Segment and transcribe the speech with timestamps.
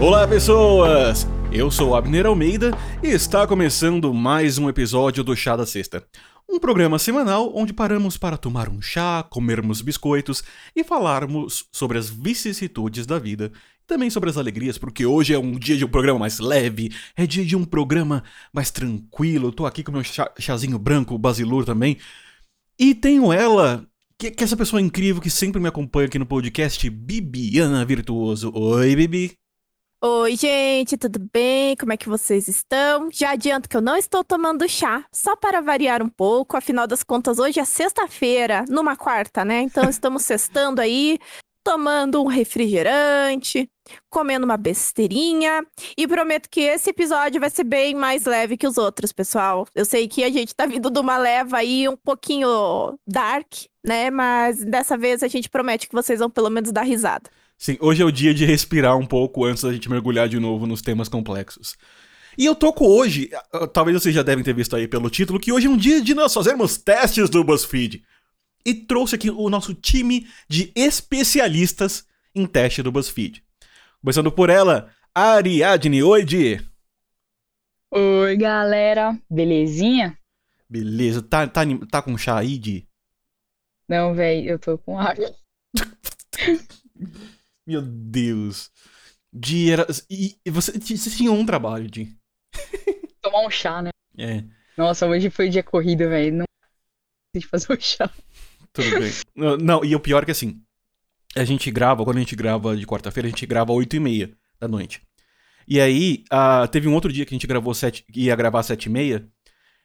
[0.00, 1.26] Olá, pessoas!
[1.50, 2.70] Eu sou Abner Almeida
[3.02, 6.06] e está começando mais um episódio do Chá da Sexta.
[6.48, 10.44] Um programa semanal onde paramos para tomar um chá, comermos biscoitos
[10.76, 13.50] e falarmos sobre as vicissitudes da vida
[13.88, 17.26] também sobre as alegrias, porque hoje é um dia de um programa mais leve, é
[17.26, 19.50] dia de um programa mais tranquilo.
[19.50, 21.96] Tô aqui com meu chá, chazinho branco, Basilur também.
[22.78, 23.84] E tenho ela,
[24.16, 28.52] que, que é essa pessoa incrível que sempre me acompanha aqui no podcast, Bibiana Virtuoso.
[28.54, 29.47] Oi, Bibi.
[30.00, 31.76] Oi, gente, tudo bem?
[31.76, 33.10] Como é que vocês estão?
[33.10, 36.56] Já adianto que eu não estou tomando chá, só para variar um pouco.
[36.56, 39.62] Afinal das contas, hoje é sexta-feira, numa quarta, né?
[39.62, 41.18] Então estamos sextando aí,
[41.64, 43.68] tomando um refrigerante,
[44.08, 45.66] comendo uma besteirinha.
[45.96, 49.66] E prometo que esse episódio vai ser bem mais leve que os outros, pessoal.
[49.74, 53.52] Eu sei que a gente tá vindo de uma leva aí um pouquinho dark,
[53.84, 54.12] né?
[54.12, 57.28] Mas dessa vez a gente promete que vocês vão pelo menos dar risada.
[57.58, 60.64] Sim, hoje é o dia de respirar um pouco antes da gente mergulhar de novo
[60.64, 61.76] nos temas complexos.
[62.38, 63.30] E eu toco hoje,
[63.72, 66.14] talvez vocês já devem ter visto aí pelo título, que hoje é um dia de
[66.14, 68.04] nós fazermos testes do BuzzFeed.
[68.64, 73.42] E trouxe aqui o nosso time de especialistas em teste do BuzzFeed.
[74.00, 76.00] Começando por ela, Ariadne.
[76.00, 76.64] Oi, Di.
[77.90, 79.18] Oi, galera.
[79.28, 80.16] Belezinha?
[80.70, 81.22] Beleza.
[81.22, 82.86] Tá, tá, tá com chá aí, Di?
[83.88, 85.34] Não, velho, eu tô com água.
[87.68, 88.70] Meu Deus.
[89.30, 89.86] Di era.
[90.08, 92.16] E, você, você tinha um trabalho, Di.
[93.20, 93.90] Tomar um chá, né?
[94.16, 94.42] É.
[94.74, 96.34] Nossa, hoje foi dia corrido, velho.
[96.34, 96.44] Não
[97.36, 98.10] de fazer o chá.
[98.72, 99.12] Tudo bem.
[99.36, 100.62] Não, não, e o pior é que assim.
[101.36, 104.00] A gente grava, quando a gente grava de quarta-feira, a gente grava às 8 e
[104.00, 105.02] meia da noite.
[105.68, 108.66] E aí, uh, teve um outro dia que a gente gravou sete, ia gravar às
[108.66, 109.28] 7 e meia.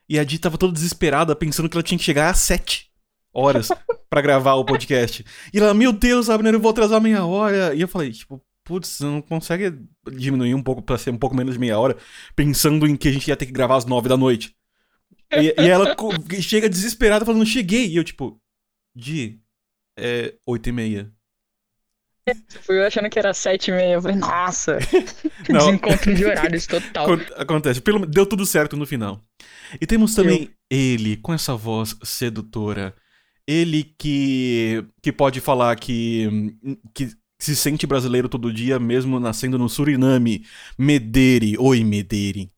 [0.08, 2.93] E a Di tava toda desesperada, pensando que ela tinha que chegar às 7
[3.34, 3.70] horas
[4.10, 5.26] para gravar o podcast.
[5.54, 7.74] E ela, meu Deus, Abner, eu vou atrasar meia hora.
[7.74, 9.74] E eu falei, tipo, putz, não consegue
[10.12, 11.98] diminuir um pouco pra ser um pouco menos de meia hora,
[12.36, 14.56] pensando em que a gente ia ter que gravar às nove da noite.
[15.32, 15.96] E, e ela
[16.42, 17.88] chega desesperada falando, cheguei.
[17.88, 18.40] E eu, tipo,
[18.96, 19.40] Di,
[19.98, 21.12] é oito e meia.
[22.62, 23.96] Fui achando que era sete e meia.
[23.96, 24.78] Eu falei, nossa,
[25.50, 27.08] desencontro de horários total.
[27.36, 27.82] Acontece.
[27.82, 29.20] Pelo, deu tudo certo no final.
[29.82, 30.78] E temos também eu...
[30.78, 32.96] ele, com essa voz sedutora.
[33.48, 36.56] Ele que, que pode falar que,
[36.94, 40.46] que se sente brasileiro todo dia, mesmo nascendo no Suriname.
[40.78, 41.58] Mederi.
[41.58, 42.50] Oi, Mederi.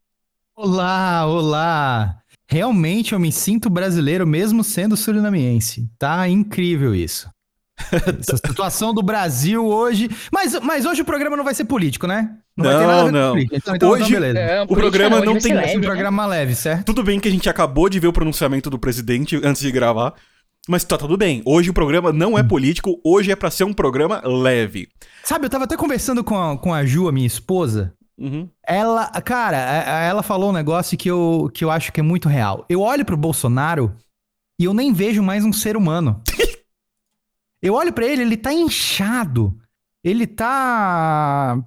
[0.55, 2.17] Olá, olá.
[2.47, 5.89] Realmente eu me sinto brasileiro mesmo sendo surinamiense.
[5.97, 7.27] Tá incrível isso.
[7.91, 10.09] Essa situação do Brasil hoje.
[10.31, 12.37] Mas, mas hoje o programa não vai ser político, né?
[12.55, 13.37] Não, não vai ter nada não.
[13.37, 14.39] Então, então, então, hoje, então beleza.
[14.39, 15.53] É, o programa não, não tem.
[15.53, 15.87] Leve, um né?
[15.87, 16.85] programa leve, certo?
[16.85, 20.13] Tudo bem que a gente acabou de ver o pronunciamento do presidente antes de gravar.
[20.67, 21.43] Mas tá tudo bem.
[21.45, 22.47] Hoje o programa não é hum.
[22.47, 24.89] político, hoje é para ser um programa leve.
[25.23, 27.93] Sabe, eu tava até conversando com a, com a Ju, a minha esposa.
[28.17, 28.49] Uhum.
[28.65, 32.65] Ela, cara, ela falou um negócio que eu, que eu acho que é muito real.
[32.69, 33.95] Eu olho pro Bolsonaro
[34.59, 36.21] e eu nem vejo mais um ser humano.
[37.61, 39.55] eu olho para ele, ele tá inchado.
[40.03, 41.57] Ele tá.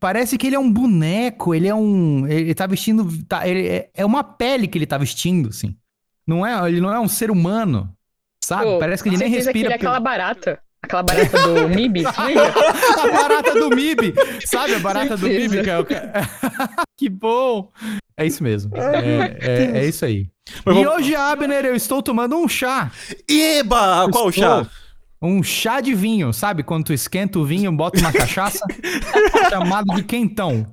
[0.00, 2.26] Parece que ele é um boneco, ele é um.
[2.26, 3.06] Ele tá vestindo.
[3.24, 5.76] Tá, ele, é, é uma pele que ele tá vestindo, assim.
[6.26, 7.94] Não é, ele não é um ser humano.
[8.46, 8.64] Sabe?
[8.64, 9.52] Pô, Parece que ele nem respira.
[9.52, 10.60] Que ele é aquela barata.
[10.80, 14.14] Aquela barata do MIB, A barata do MIB,
[14.44, 14.74] sabe?
[14.74, 15.84] A barata do MIB, que é o...
[16.96, 17.72] Que bom!
[18.16, 18.70] É isso mesmo.
[18.76, 20.28] É, é, é isso aí.
[20.64, 21.00] Mas e vamos...
[21.00, 22.92] hoje, Abner, eu estou tomando um chá.
[23.28, 24.04] Eba!
[24.04, 24.64] Eu Qual estou...
[24.64, 24.70] chá?
[25.20, 26.62] Um chá de vinho, sabe?
[26.62, 28.64] Quando tu esquenta o vinho, bota uma cachaça,
[29.50, 30.68] chamado de quentão.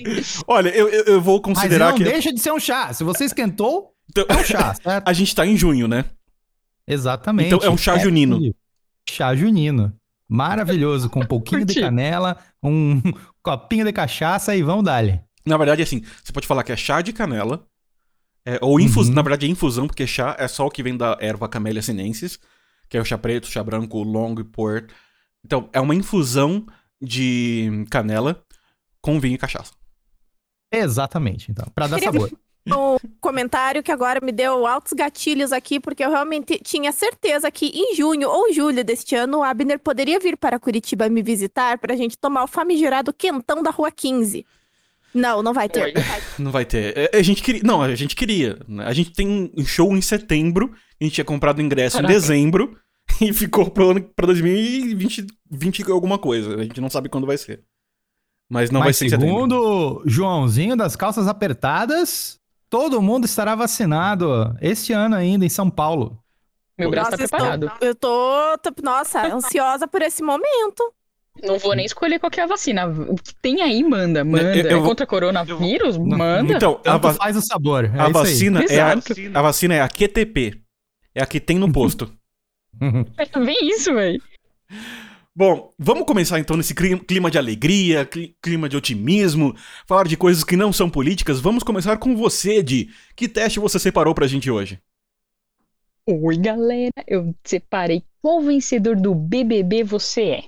[0.46, 2.12] Olha, eu, eu, eu vou considerar Mas não que...
[2.12, 2.94] deixa de ser um chá.
[2.94, 4.26] Se você esquentou, então...
[4.30, 5.08] é um chá, certo?
[5.08, 6.06] A gente tá em junho, né?
[6.88, 7.54] Exatamente.
[7.54, 8.54] Então é um chá é junino.
[9.10, 9.94] Chá junino.
[10.28, 13.02] Maravilhoso, com um pouquinho de canela, um
[13.44, 15.22] copinho de cachaça e vamos dali.
[15.46, 17.68] Na verdade, assim, você pode falar que é chá de canela,
[18.46, 19.16] é, ou infusão, uhum.
[19.16, 22.40] na verdade é infusão, porque chá é só o que vem da erva Camellia sinensis,
[22.90, 24.90] que é o chá preto, chá branco, long e port.
[25.46, 26.66] Então, é uma infusão
[27.02, 28.44] de canela
[29.02, 29.74] com vinho e cachaça.
[30.72, 32.32] Exatamente, então, para dar sabor
[32.68, 37.66] um comentário que agora me deu altos gatilhos aqui, porque eu realmente tinha certeza que
[37.68, 41.94] em junho ou julho deste ano o Abner poderia vir para Curitiba me visitar para
[41.94, 44.46] a gente tomar o famigerado quentão da Rua 15.
[45.14, 45.94] Não, não vai ter.
[46.40, 46.98] Não vai ter.
[46.98, 47.62] É, a gente queria.
[47.64, 48.58] Não, a gente queria.
[48.68, 48.84] Né?
[48.84, 50.74] A gente tem um show em setembro.
[51.00, 52.12] A gente tinha comprado ingresso Caraca.
[52.12, 52.76] em dezembro
[53.22, 56.56] e ficou para 2020 20 alguma coisa.
[56.56, 57.64] A gente não sabe quando vai ser.
[58.50, 62.40] Mas não Mas vai ser segundo Joãozinho das calças apertadas,
[62.74, 66.18] Todo mundo estará vacinado este ano ainda em São Paulo.
[66.76, 67.72] Meu braço tá preparado.
[67.80, 70.92] eu tô, tô, nossa, ansiosa por esse momento.
[71.44, 72.88] Não vou nem escolher qual é a vacina.
[72.88, 74.58] O que tem aí, manda, manda.
[74.58, 75.98] Eu, eu, é contra coronavírus?
[75.98, 76.52] Eu, manda.
[76.52, 77.14] Então, a va...
[77.14, 77.86] faz o sabor.
[77.94, 78.94] É a, vacina é a,
[79.36, 80.60] a, vacina é a QTP.
[81.14, 82.12] É a que tem no posto.
[82.82, 84.20] é bem isso, velho.
[85.36, 88.08] Bom, vamos começar então nesse clima de alegria,
[88.40, 89.56] clima de otimismo,
[89.88, 91.40] falar de coisas que não são políticas.
[91.40, 92.90] Vamos começar com você, Di.
[93.16, 94.80] Que teste você separou pra gente hoje?
[96.06, 96.92] Oi, galera.
[97.08, 100.44] Eu separei qual vencedor do BBB você é.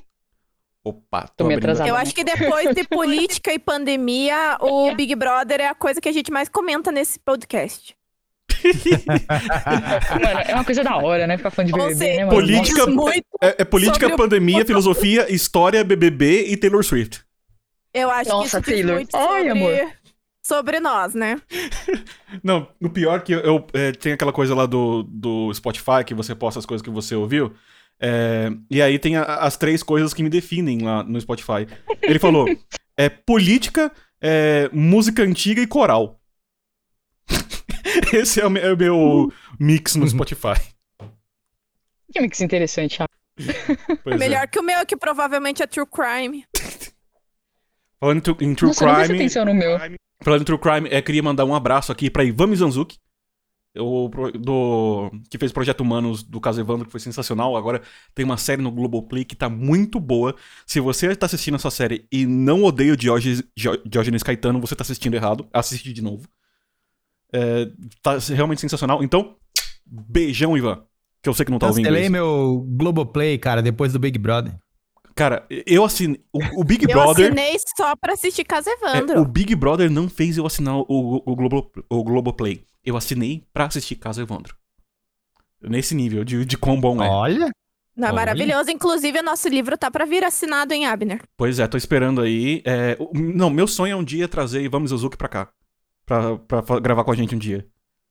[0.84, 1.90] Opa, tô, tô me atrasando.
[1.90, 6.10] Eu acho que depois de política e pandemia, o Big Brother é a coisa que
[6.10, 7.98] a gente mais comenta nesse podcast.
[10.22, 11.38] mano, é uma coisa da hora, né?
[11.38, 12.38] Ficar fã de BBB, seja, né, mano?
[12.38, 12.82] Política,
[13.42, 14.66] é, é, política, pandemia, o...
[14.66, 17.22] filosofia, história, BBB e Taylor Swift.
[17.94, 18.96] Eu acho Nossa, que isso Taylor.
[18.96, 19.50] muito sobre...
[19.50, 19.92] amor.
[20.44, 21.42] sobre nós, né?
[22.44, 26.14] Não, o pior que eu, eu é, tem aquela coisa lá do, do Spotify que
[26.14, 27.54] você posta as coisas que você ouviu.
[28.00, 31.68] É, e aí tem a, as três coisas que me definem lá no Spotify.
[32.02, 32.46] Ele falou:
[32.98, 33.92] é política,
[34.22, 36.20] é, música antiga e coral.
[38.14, 40.60] Esse é o meu, é o meu mix no Spotify.
[42.12, 44.18] Que mix interessante, é.
[44.18, 46.46] Melhor que o meu, que provavelmente é True Crime.
[48.00, 49.20] Falando em True Nossa, Crime.
[49.20, 49.78] atenção no meu.
[50.22, 52.98] Falando em True Crime, eu queria mandar um abraço aqui pra Ivan Mizanzuki,
[53.78, 54.10] o,
[54.40, 57.58] do, que fez Projeto Humanos do caso Evandro, que foi sensacional.
[57.58, 57.82] Agora
[58.14, 60.36] tem uma série no Globoplay que tá muito boa.
[60.66, 63.44] Se você tá assistindo essa série e não odeia o Diógenes,
[63.86, 65.48] Diógenes Caetano, você tá assistindo errado.
[65.52, 66.28] Assiste de novo.
[67.34, 67.70] É,
[68.02, 69.04] tá realmente sensacional.
[69.04, 69.36] Então,
[69.86, 70.84] beijão, Ivan.
[71.22, 74.56] Que eu sei que não tá ouvindo Cancelei meu Globoplay, cara, depois do Big Brother.
[75.16, 76.22] Cara, eu assinei.
[76.32, 77.26] O, o Big Brother.
[77.26, 79.18] Eu assinei só pra assistir Casa Evandro.
[79.18, 80.86] É, o Big Brother não fez eu assinar o,
[81.26, 82.64] o, Globo, o Globoplay.
[82.86, 84.56] Eu assinei pra assistir Casa Evandro.
[85.62, 87.08] Nesse nível de, de quão bom é.
[87.10, 87.50] Olha.
[87.96, 88.70] Não, é maravilhoso.
[88.70, 91.22] Inclusive, o nosso livro tá pra vir assinado em Abner.
[91.38, 92.62] Pois é, tô esperando aí.
[92.66, 95.50] É, não, meu sonho é um dia trazer Ivan Suzuki pra cá
[96.06, 97.66] pra, pra gravar com a gente um dia.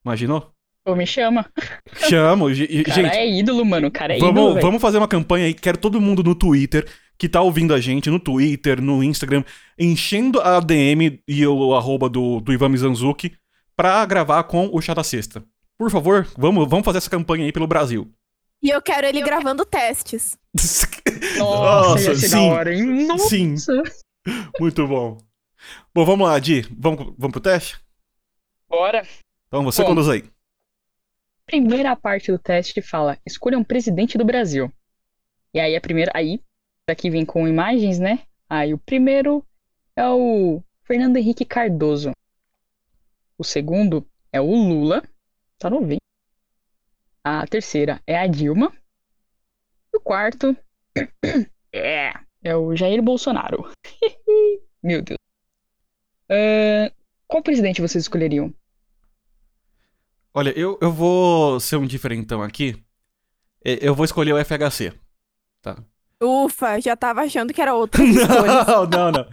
[0.04, 0.52] Imaginou?
[0.84, 1.46] Pô, me chama.
[2.08, 2.44] Chamo.
[2.46, 3.88] O gente, cara é ídolo, mano.
[3.88, 4.60] O cara é vamos, ídolo.
[4.60, 5.54] Vamos fazer uma campanha aí.
[5.54, 6.86] Quero todo mundo no Twitter
[7.16, 9.44] que tá ouvindo a gente no Twitter, no Instagram,
[9.78, 13.32] enchendo a DM e o arroba do, do Ivan Mizanzuki
[13.76, 15.44] pra gravar com o Chá da Sexta.
[15.78, 18.12] Por favor, vamos, vamos fazer essa campanha aí pelo Brasil.
[18.62, 19.86] E eu quero ele eu gravando quero...
[19.86, 20.36] testes.
[21.38, 23.06] Nossa, Nossa sim, hora, hein?
[23.06, 23.28] Nossa.
[23.28, 23.54] Sim.
[24.58, 25.18] Muito bom.
[25.94, 26.62] Bom, vamos lá, Di.
[26.76, 27.83] Vamos, vamos pro teste?
[28.74, 29.06] Bora.
[29.46, 30.24] Então você Bom, conduz aí.
[31.46, 34.70] Primeira parte do teste fala: escolha um presidente do Brasil.
[35.54, 36.10] E aí a primeira.
[36.12, 36.42] Aí,
[36.84, 38.26] daqui vem com imagens, né?
[38.50, 39.46] Aí o primeiro
[39.94, 42.10] é o Fernando Henrique Cardoso.
[43.38, 45.04] O segundo é o Lula.
[45.56, 46.00] Tá novinho.
[47.22, 48.72] A terceira é a Dilma.
[49.92, 50.56] E o quarto
[51.72, 52.12] é,
[52.42, 53.70] é o Jair Bolsonaro.
[54.82, 55.18] Meu Deus.
[56.28, 56.92] Uh,
[57.28, 58.52] qual presidente vocês escolheriam?
[60.36, 62.76] Olha, eu, eu vou ser um diferentão aqui.
[63.64, 64.92] Eu vou escolher o FHC.
[65.62, 65.76] Tá.
[66.20, 68.02] Ufa, já tava achando que era outro.
[68.04, 69.26] não, não, não.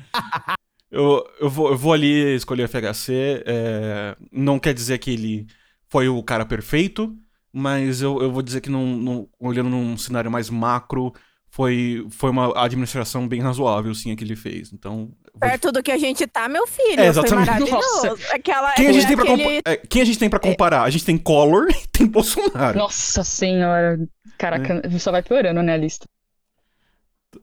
[0.92, 3.44] eu, eu, vou, eu vou ali escolher o FHC.
[3.46, 5.48] É, não quer dizer que ele
[5.90, 7.18] foi o cara perfeito,
[7.52, 11.12] mas eu, eu vou dizer que, num, olhando num cenário mais macro,
[11.52, 14.72] foi, foi uma administração bem razoável, sim, a que ele fez.
[14.72, 15.12] Então.
[15.38, 15.74] Perto de...
[15.74, 17.02] do que a gente tá, meu filho.
[17.02, 17.46] É, exatamente.
[17.46, 18.20] Foi maravilhoso.
[18.32, 19.62] Aquela, quem, a gente tem pra aquele...
[19.66, 20.84] é, quem a gente tem pra comparar?
[20.84, 22.78] A gente tem Collor e tem Bolsonaro.
[22.78, 24.00] Nossa senhora.
[24.38, 24.98] Caraca, é.
[24.98, 26.08] só vai piorando, né, a lista.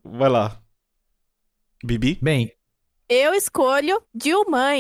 [0.02, 0.58] Vai lá.
[1.84, 2.18] Bibi?
[2.22, 2.50] Bem.
[3.10, 4.70] Eu escolho Dilma.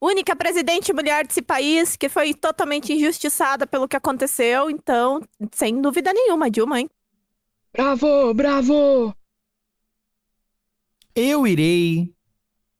[0.00, 4.70] Única presidente mulher desse país que foi totalmente injustiçada pelo que aconteceu.
[4.70, 5.20] Então,
[5.52, 6.76] sem dúvida nenhuma, Dilma.
[7.76, 9.14] Bravo, bravo!
[11.14, 12.10] Eu irei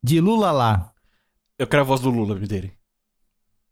[0.01, 0.91] de Lula lá.
[1.55, 2.73] Eu quero a voz do Lula, me dele.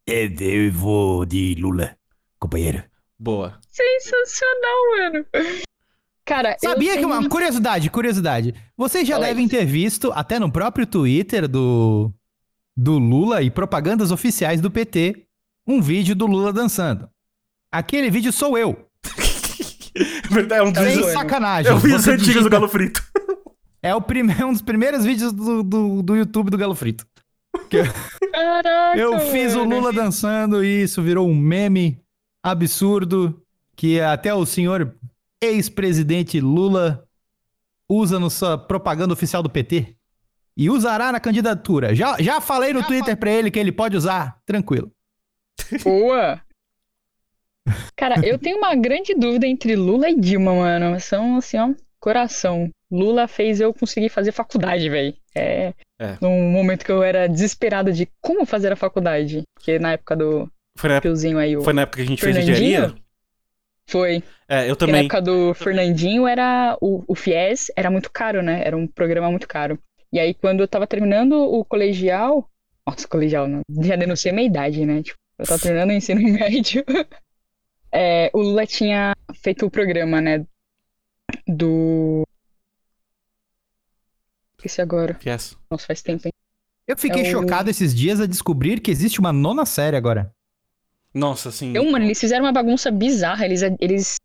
[0.06, 1.98] É, eu vou de Lula,
[2.38, 2.84] companheiro.
[3.18, 3.58] Boa.
[3.68, 5.26] Sensacional, mano.
[6.24, 8.54] Cara, Sabia que uma curiosidade, curiosidade.
[8.76, 12.12] Vocês já devem ter visto, até no próprio Twitter do,
[12.76, 15.26] do Lula e propagandas oficiais do PT,
[15.66, 17.10] um vídeo do Lula dançando.
[17.72, 18.88] Aquele vídeo sou eu.
[20.30, 21.12] Verdade, é um dos vídeos...
[21.12, 21.70] sacanagem.
[21.70, 23.02] É um vídeo antigo do Galo Frito.
[23.82, 24.32] É o prime...
[24.42, 27.06] um dos primeiros vídeos do, do, do YouTube do Galo Frito.
[28.32, 31.96] Caraca, eu fiz o Lula dançando e isso virou um meme
[32.42, 33.40] absurdo
[33.76, 34.92] que até o senhor
[35.40, 37.06] ex-presidente Lula
[37.88, 39.94] usa na sua propaganda oficial do PT.
[40.56, 41.94] E usará na candidatura.
[41.94, 44.38] Já, já falei no já Twitter pra ele que ele pode usar.
[44.46, 44.90] Tranquilo.
[45.84, 46.40] Boa!
[47.96, 50.98] Cara, eu tenho uma grande dúvida entre Lula e Dilma, mano.
[51.00, 51.70] São, assim, ó,
[52.00, 52.70] coração.
[52.90, 55.14] Lula fez eu conseguir fazer faculdade, velho.
[55.34, 56.16] É, é.
[56.20, 59.42] Num momento que eu era desesperado de como fazer a faculdade.
[59.60, 62.22] Que na época do foi na, Piozinho aí, o foi na época que a gente
[62.22, 62.94] fez engenharia?
[63.88, 64.22] Foi.
[64.48, 64.94] É, eu também.
[64.94, 66.76] na época do Fernandinho era.
[66.80, 68.62] O, o FIES era muito caro, né?
[68.64, 69.78] Era um programa muito caro.
[70.12, 72.48] E aí, quando eu tava terminando o colegial.
[72.86, 73.62] Nossa, colegial, não.
[73.82, 75.02] Já denunciei minha idade, né?
[75.02, 76.84] Tipo, eu tava terminando o ensino médio.
[77.96, 80.44] É, o Lula tinha feito o programa, né?
[81.46, 82.26] Do.
[84.58, 85.18] Esqueci agora.
[85.24, 85.56] Yes.
[85.70, 86.32] Nossa, faz tempo, hein?
[86.86, 87.70] Eu fiquei é chocado o...
[87.70, 90.30] esses dias a descobrir que existe uma nona série agora.
[91.14, 91.74] Nossa, sim.
[91.74, 93.46] Eu, mano, eles fizeram uma bagunça bizarra.
[93.46, 94.16] Eles, eles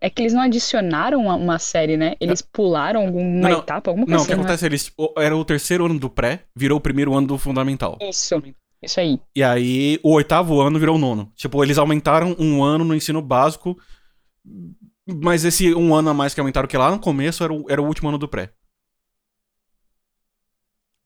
[0.00, 2.16] é que eles não adicionaram uma, uma série, né?
[2.20, 4.44] Eles pularam alguma não, etapa, alguma coisa Não, o que assim, né?
[4.44, 4.66] acontece?
[4.66, 7.96] Eles, era o terceiro ano do pré, virou o primeiro ano do fundamental.
[8.02, 8.42] Isso.
[8.82, 9.18] Isso aí.
[9.34, 11.32] E aí, o oitavo ano virou o nono.
[11.34, 13.76] Tipo, eles aumentaram um ano no ensino básico,
[15.06, 17.82] mas esse um ano a mais que aumentaram, que lá no começo era o, era
[17.82, 18.52] o último ano do pré.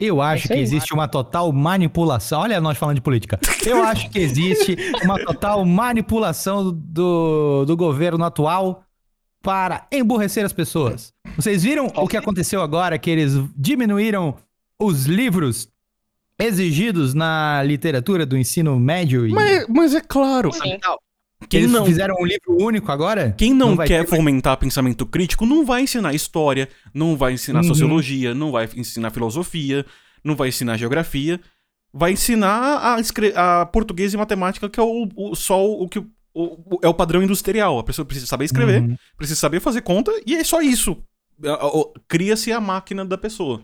[0.01, 2.41] Eu acho que existe uma total manipulação.
[2.41, 3.39] Olha, nós falando de política.
[3.67, 4.75] Eu acho que existe
[5.05, 8.83] uma total manipulação do, do governo atual
[9.43, 11.13] para emburrecer as pessoas.
[11.37, 12.99] Vocês viram o que aconteceu agora?
[12.99, 14.37] Que eles diminuíram
[14.81, 15.69] os livros
[16.41, 19.27] exigidos na literatura do ensino médio?
[19.27, 19.31] E...
[19.31, 20.51] Mas, mas é claro.
[21.49, 23.35] Quem Eles não fizeram um livro único agora?
[23.37, 24.07] Quem não, não quer ter...
[24.07, 27.69] fomentar pensamento crítico não vai ensinar história, não vai ensinar uhum.
[27.69, 29.87] sociologia, não vai ensinar filosofia,
[30.23, 31.41] não vai ensinar geografia,
[31.93, 33.33] vai ensinar a, escre...
[33.35, 35.99] a português e matemática, que é o, o só o, que
[36.35, 37.79] o, é o padrão industrial.
[37.79, 38.97] A pessoa precisa saber escrever, uhum.
[39.17, 40.97] precisa saber fazer conta e é só isso.
[42.07, 43.63] Cria-se a máquina da pessoa.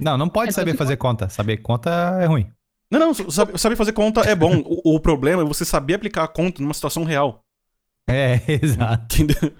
[0.00, 1.28] Não, não pode é saber fazer conta.
[1.28, 1.90] Saber conta
[2.20, 2.50] é ruim.
[2.90, 4.62] Não, não, saber, saber fazer conta é bom.
[4.64, 7.44] O, o, problema é você saber aplicar a conta numa situação real.
[8.08, 9.22] É, exato.
[9.22, 9.52] Entendeu?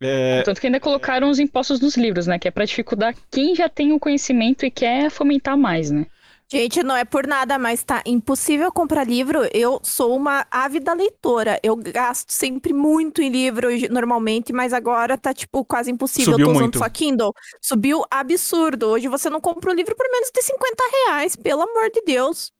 [0.00, 0.42] É...
[0.42, 2.38] Tanto que ainda colocaram os impostos nos livros, né?
[2.38, 6.06] Que é pra dificultar quem já tem o conhecimento e quer fomentar mais, né?
[6.52, 9.48] Gente, não é por nada, mas tá impossível comprar livro.
[9.54, 11.60] Eu sou uma ávida leitora.
[11.62, 16.32] Eu gasto sempre muito em livro normalmente, mas agora tá, tipo, quase impossível.
[16.32, 16.78] Subiu eu tô usando muito.
[16.78, 17.32] só Kindle.
[17.62, 18.88] Subiu absurdo.
[18.88, 22.52] Hoje você não compra um livro por menos de 50 reais, pelo amor de Deus.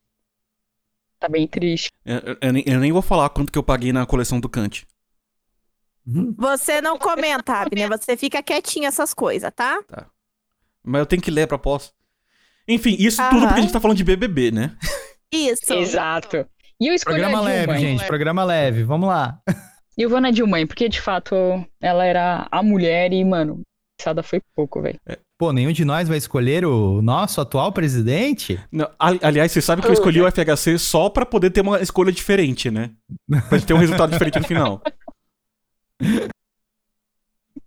[1.19, 1.91] Tá bem triste.
[2.05, 4.49] Eu, eu, eu, nem, eu nem vou falar quanto que eu paguei na coleção do
[4.49, 4.87] Kant.
[6.07, 6.33] Uhum.
[6.39, 7.89] Você não comenta, Abner.
[7.99, 9.83] Você fica quietinho essas coisas, tá?
[9.83, 10.07] Tá.
[10.85, 11.91] Mas eu tenho que ler pra posse.
[12.71, 14.77] Enfim, isso tudo porque a gente tá falando de BBB, né?
[15.33, 15.73] Isso.
[15.73, 16.47] Exato.
[16.81, 18.07] E eu escolhi Programa a leve, gente.
[18.07, 18.85] Programa leve.
[18.85, 19.39] Vamos lá.
[19.99, 21.35] E eu vou na Dilma, porque de fato
[21.81, 23.61] ela era a mulher e, mano,
[23.99, 24.99] passada foi pouco, velho.
[25.07, 25.19] É.
[25.37, 28.61] Pô, nenhum de nós vai escolher o nosso atual presidente?
[28.71, 32.13] Não, aliás, você sabe que eu escolhi o FHC só pra poder ter uma escolha
[32.13, 32.91] diferente, né?
[33.49, 34.83] Pra ter um resultado diferente no final.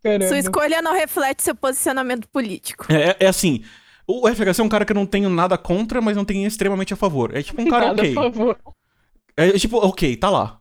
[0.04, 0.28] Caramba.
[0.28, 2.86] Sua escolha não reflete seu posicionamento político.
[2.92, 3.64] É, é assim,
[4.22, 6.94] o FHC é um cara que eu não tenho nada contra, mas não tenho extremamente
[6.94, 7.36] a favor.
[7.36, 8.12] É tipo um cara nada ok.
[8.12, 8.58] A favor.
[9.36, 10.60] É tipo, ok, tá lá.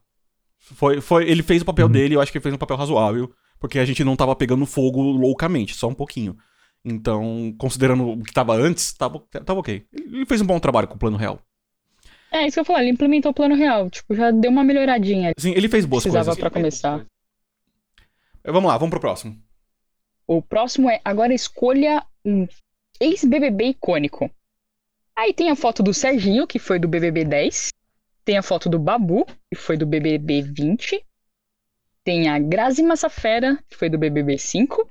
[0.58, 1.92] Foi, foi, ele fez o papel uhum.
[1.92, 4.64] dele, eu acho que ele fez um papel razoável, porque a gente não tava pegando
[4.64, 6.36] fogo loucamente, só um pouquinho.
[6.84, 9.86] Então, considerando o que tava antes, tava, tava ok.
[9.92, 11.40] Ele fez um bom trabalho com o plano real.
[12.30, 15.32] É, isso que eu falei, ele implementou o plano real, tipo, já deu uma melhoradinha.
[15.38, 16.40] Sim, ele fez boas Precisava coisas.
[16.40, 17.06] Precisava pra começar.
[18.44, 19.38] Vamos lá, vamos pro próximo.
[20.26, 22.46] O próximo é agora escolha um
[23.02, 24.30] ex-BBB icônico.
[25.16, 27.70] Aí tem a foto do Serginho, que foi do BBB 10.
[28.24, 31.04] Tem a foto do Babu, que foi do BBB 20.
[32.04, 34.88] Tem a Grazi Massafera, que foi do BBB 5.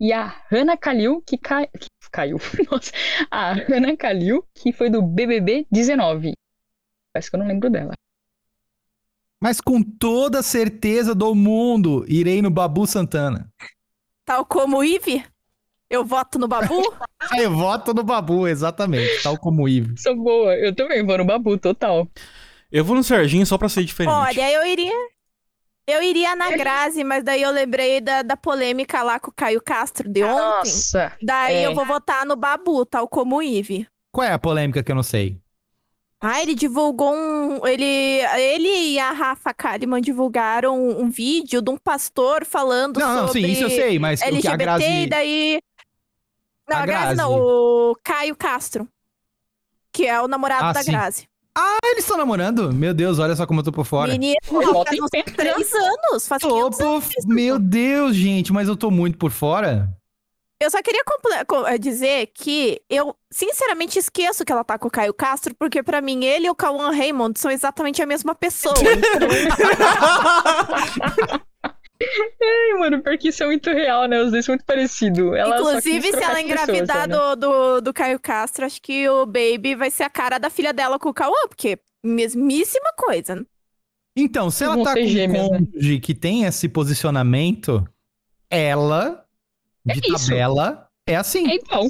[0.00, 1.66] E a Hannah Kalil, que, cai...
[1.68, 2.38] que caiu.
[2.70, 2.90] Nossa.
[3.30, 6.32] A Hannah Kalil, que foi do BBB 19.
[7.12, 7.92] Parece que eu não lembro dela.
[9.40, 13.48] Mas com toda certeza do mundo, irei no Babu Santana.
[14.24, 15.22] Tal como o Ive?
[15.88, 16.82] Eu voto no Babu?
[17.38, 19.22] eu voto no Babu, exatamente.
[19.22, 19.96] Tal como o Ive.
[19.98, 20.54] Sou boa.
[20.56, 22.08] Eu também vou no Babu, total.
[22.70, 24.12] Eu vou no Serginho só pra ser diferente.
[24.12, 24.92] Olha, eu iria.
[25.88, 29.62] Eu iria na Grazi, mas daí eu lembrei da, da polêmica lá com o Caio
[29.62, 30.36] Castro de ontem.
[30.36, 31.12] Nossa.
[31.22, 31.66] Daí é.
[31.66, 33.86] eu vou votar no Babu, tal como o Ive.
[34.12, 35.40] Qual é a polêmica que eu não sei?
[36.20, 37.64] Ah, ele divulgou um.
[37.66, 43.26] Ele, ele e a Rafa Kalimann divulgaram um, um vídeo de um pastor falando não,
[43.28, 43.42] sobre.
[43.42, 44.84] Não, sim, isso eu sei, mas LGBT, o que a Grazi...
[44.84, 45.60] e daí.
[46.68, 48.88] Não, a, a Grazi, Grazi não, o Caio Castro.
[49.92, 50.90] Que é o namorado ah, da sim.
[50.90, 51.28] Grazi.
[51.58, 52.70] Ah, eles estão namorando?
[52.72, 54.12] Meu Deus, olha só como eu tô por fora.
[54.12, 56.28] Menino, faz uns três anos.
[56.28, 56.82] Faz tô por...
[56.82, 57.08] anos.
[57.24, 59.88] Meu Deus, gente, mas eu tô muito por fora.
[60.60, 61.02] Eu só queria
[61.66, 66.00] eh, dizer que eu, sinceramente, esqueço que ela tá com o Caio Castro, porque para
[66.00, 68.74] mim ele e o Cauã Raymond são exatamente a mesma pessoa.
[72.02, 74.20] Ai, Mano, porque isso é muito real, né?
[74.22, 75.32] Os dois são muito parecidos.
[75.38, 77.36] Inclusive, se ela engravidar pessoa, né?
[77.36, 80.72] do, do, do Caio Castro, acho que o Baby vai ser a cara da filha
[80.72, 83.44] dela com o Cauã, porque mesmíssima coisa.
[84.14, 86.00] Então, se ela tá com gêmeas, um cônjuge né?
[86.00, 87.86] que tem esse posicionamento,
[88.48, 89.26] ela,
[89.86, 91.48] é de é tabela, é assim.
[91.50, 91.86] É igual.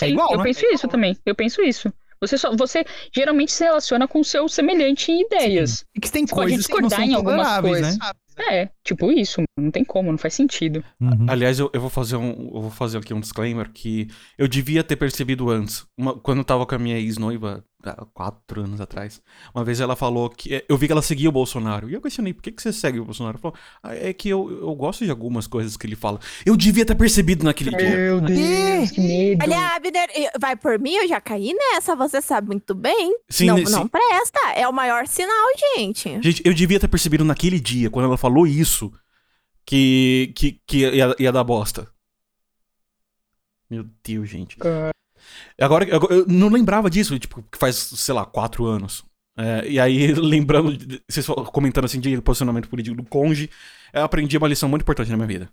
[0.00, 0.44] É igual, Eu né?
[0.44, 1.16] penso isso também.
[1.26, 1.92] Eu penso isso.
[2.20, 5.70] Você, só, você geralmente se relaciona com o seu semelhante em ideias.
[5.70, 5.84] Sim.
[5.96, 7.98] E que tem coisas que não são em algumas coisas.
[7.98, 8.10] Né?
[8.48, 10.82] É, tipo isso, não tem como, não faz sentido.
[11.00, 11.26] Uhum.
[11.28, 14.82] Aliás, eu, eu, vou fazer um, eu vou fazer aqui um disclaimer que eu devia
[14.82, 15.86] ter percebido antes.
[15.98, 17.64] Uma, quando eu tava com a minha ex-noiva,
[18.12, 19.22] quatro anos atrás,
[19.54, 20.64] uma vez ela falou que.
[20.68, 21.88] Eu vi que ela seguia o Bolsonaro.
[21.88, 23.36] E eu questionei, por que, que você segue o Bolsonaro?
[23.36, 26.20] Ela falou, ah, é que eu, eu gosto de algumas coisas que ele fala.
[26.44, 27.90] Eu devia ter percebido naquele dia.
[27.90, 29.42] Meu Deus, que medo.
[29.42, 30.08] Olha, Abner,
[30.38, 33.16] vai por mim, eu já caí nessa, você sabe muito bem.
[33.28, 33.72] Sim, não, sim.
[33.72, 34.40] não presta.
[34.54, 35.46] É o maior sinal,
[35.76, 36.20] gente.
[36.22, 38.92] Gente, eu devia ter percebido naquele dia, quando ela falou isso
[39.64, 41.88] que, que, que ia, ia dar bosta.
[43.70, 44.56] Meu Deus, gente.
[44.58, 44.99] Uh...
[45.60, 49.04] Agora, eu não lembrava disso, tipo, que faz, sei lá, quatro anos.
[49.36, 50.76] É, e aí, lembrando,
[51.08, 53.50] vocês comentando assim de posicionamento político do Conge,
[53.92, 55.50] eu aprendi uma lição muito importante na minha vida.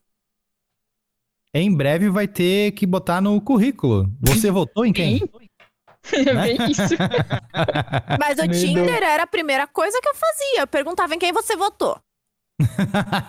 [1.54, 4.12] Em breve vai ter que botar no currículo.
[4.22, 5.22] Você votou em quem?
[6.12, 6.52] né?
[6.70, 6.96] isso.
[8.20, 10.62] Mas o Tinder era a primeira coisa que eu fazia.
[10.62, 12.00] Eu perguntava em quem você votou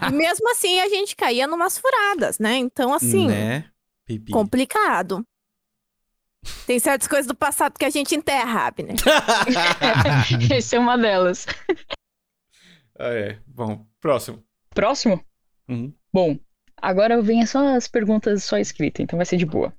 [0.09, 2.57] e mesmo assim a gente caía numas furadas, né?
[2.57, 3.65] Então, assim, né?
[4.31, 5.25] complicado.
[6.66, 8.97] Tem certas coisas do passado que a gente enterra, Abner.
[10.52, 11.47] Essa é uma delas.
[12.99, 13.38] Ah, é.
[13.47, 14.42] Bom, próximo.
[14.71, 15.25] Próximo?
[15.68, 15.92] Uhum.
[16.12, 16.38] Bom,
[16.76, 19.73] agora vem só as perguntas só escritas, então vai ser de boa.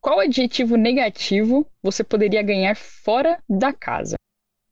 [0.00, 4.16] Qual adjetivo negativo você poderia ganhar fora da casa?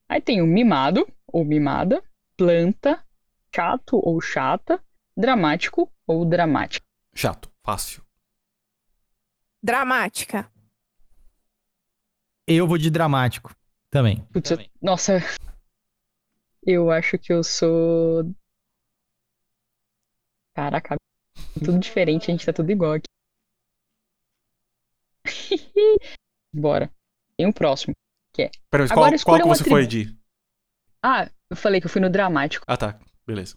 [0.08, 2.02] Aí tem o mimado ou mimada,
[2.36, 3.02] planta,
[3.54, 4.82] chato ou chata,
[5.16, 6.84] dramático ou dramática.
[7.14, 8.02] Chato, fácil.
[9.62, 10.50] Dramática.
[12.46, 13.54] Eu vou de dramático
[13.90, 14.24] também.
[14.32, 14.70] Putz, também.
[14.80, 15.18] nossa.
[16.64, 18.32] Eu acho que eu sou.
[20.54, 20.96] Caraca,
[21.54, 23.06] tudo diferente, a gente tá tudo igual aqui.
[26.52, 26.90] Bora.
[27.36, 27.94] Tem o um próximo,
[28.32, 28.50] que é.
[28.70, 30.16] Peraí, qual, qual que você foi de?
[31.02, 32.64] Ah, eu falei que eu fui no dramático.
[32.68, 32.98] Ah, tá.
[33.26, 33.56] Beleza.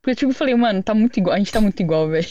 [0.00, 1.34] Porque tipo, eu falei, mano, tá muito igual.
[1.34, 2.28] A gente tá muito igual, velho.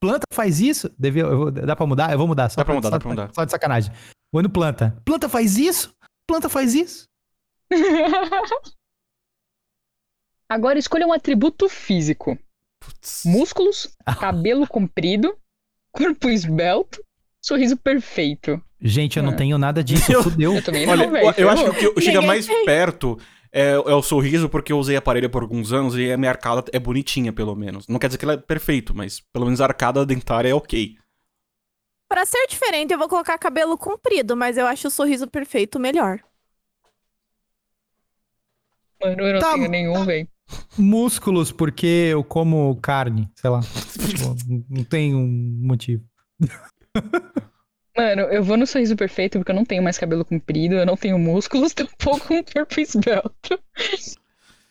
[0.00, 0.92] Planta faz isso?
[0.98, 2.12] Deve, vou, dá pra mudar?
[2.12, 2.48] Eu vou mudar.
[2.48, 3.34] Só dá pra, mudar, só, dá pra mudar.
[3.34, 3.92] Só de sacanagem.
[4.32, 4.96] Vou no planta.
[5.04, 5.94] Planta faz isso?
[6.26, 7.06] Planta faz isso?
[10.48, 12.38] Agora escolha um atributo físico.
[12.80, 13.24] Putz.
[13.24, 14.14] Músculos, ah.
[14.14, 15.36] cabelo comprido,
[15.92, 17.04] corpo esbelto,
[17.44, 18.62] sorriso perfeito.
[18.80, 19.36] Gente, eu não ah.
[19.36, 20.54] tenho nada disso, eu, fudeu.
[20.54, 23.18] Eu também Olha, não, eu, eu acho que o que chega mais perto
[23.52, 26.64] é, é, o sorriso porque eu usei aparelho por alguns anos e a minha arcada
[26.72, 27.86] é bonitinha, pelo menos.
[27.88, 30.96] Não quer dizer que ela é perfeito, mas pelo menos a arcada dentária é ok.
[32.08, 36.20] Pra ser diferente, eu vou colocar cabelo comprido, mas eu acho o sorriso perfeito melhor.
[39.00, 40.28] Mano, eu não tá, tenho nenhum, velho.
[40.76, 43.60] Músculos, porque eu como carne, sei lá.
[44.70, 45.28] não tem um
[45.62, 46.02] motivo.
[47.94, 50.96] Mano, eu vou no sorriso perfeito porque eu não tenho mais cabelo comprido, eu não
[50.96, 53.60] tenho músculos, tampouco um corpo esbelto.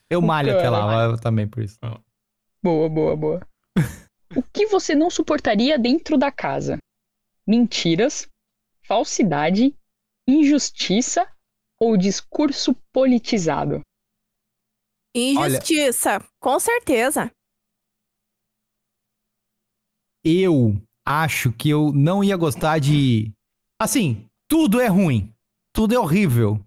[0.10, 1.78] Eu malho até lá, eu também por isso.
[2.64, 3.48] Boa, boa, boa.
[4.36, 6.80] o que você não suportaria dentro da casa?
[7.48, 8.28] Mentiras,
[8.84, 9.74] falsidade,
[10.28, 11.26] injustiça
[11.80, 13.82] ou discurso politizado?
[15.16, 17.32] Injustiça, Olha, com certeza.
[20.24, 23.32] Eu acho que eu não ia gostar de.
[23.80, 25.34] Assim, tudo é ruim.
[25.74, 26.60] Tudo é horrível.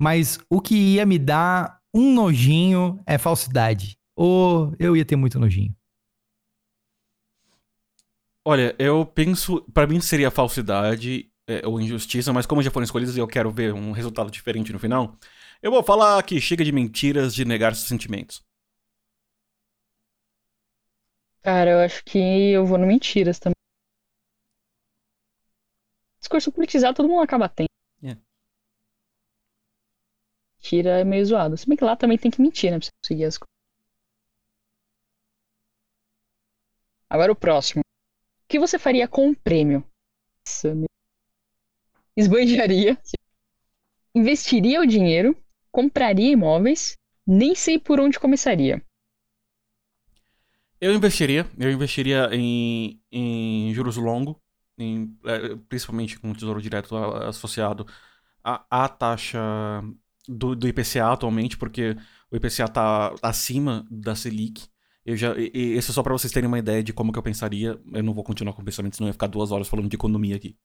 [0.00, 3.96] Mas o que ia me dar um nojinho é falsidade.
[4.16, 5.74] Ou eu ia ter muito nojinho.
[8.44, 9.62] Olha, eu penso.
[9.72, 13.50] para mim seria falsidade é, ou injustiça, mas como já foram escolhidas e eu quero
[13.50, 15.16] ver um resultado diferente no final,
[15.62, 18.42] eu vou falar que chega de mentiras de negar seus sentimentos.
[21.42, 23.54] Cara, eu acho que eu vou no mentiras também.
[26.18, 27.68] Discurso politizado todo mundo acaba tendo.
[28.02, 28.16] É.
[30.58, 31.56] Mentira é meio zoado.
[31.56, 32.78] Se bem que lá também tem que mentir, né?
[32.78, 33.50] Pra você conseguir as coisas.
[37.08, 37.82] Agora o próximo.
[38.50, 39.84] Que você faria com um prêmio?
[42.16, 42.98] Esbanjaria.
[44.12, 45.36] Investiria o dinheiro.
[45.70, 46.98] Compraria imóveis.
[47.24, 48.84] Nem sei por onde começaria.
[50.80, 54.34] Eu investiria, eu investiria em, em juros longos,
[54.76, 57.86] em, é, principalmente com o Tesouro Direto associado
[58.42, 59.38] à, à taxa
[60.26, 61.96] do, do IPCA atualmente, porque
[62.32, 64.68] o IPCA está acima da Selic.
[65.10, 67.18] Eu já, e, e isso é só pra vocês terem uma ideia de como que
[67.18, 67.76] eu pensaria.
[67.92, 69.96] Eu não vou continuar com o pensamento, senão eu ia ficar duas horas falando de
[69.96, 70.56] economia aqui.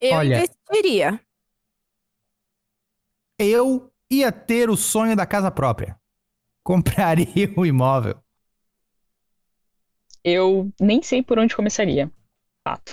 [0.00, 1.20] eu Olha, investiria.
[3.38, 6.00] Eu ia ter o sonho da casa própria.
[6.64, 8.18] Compraria um imóvel.
[10.24, 12.10] Eu nem sei por onde começaria.
[12.66, 12.92] Fato.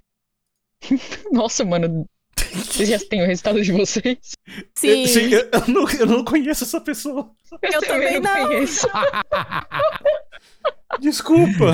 [1.31, 2.05] Nossa, mano.
[2.53, 4.17] Vocês já têm o resultado de vocês?
[4.75, 7.29] Sim, Sim, eu, eu não, eu não conheço essa pessoa.
[7.61, 8.47] Eu também não.
[8.47, 8.87] conheço.
[10.99, 11.73] Desculpa.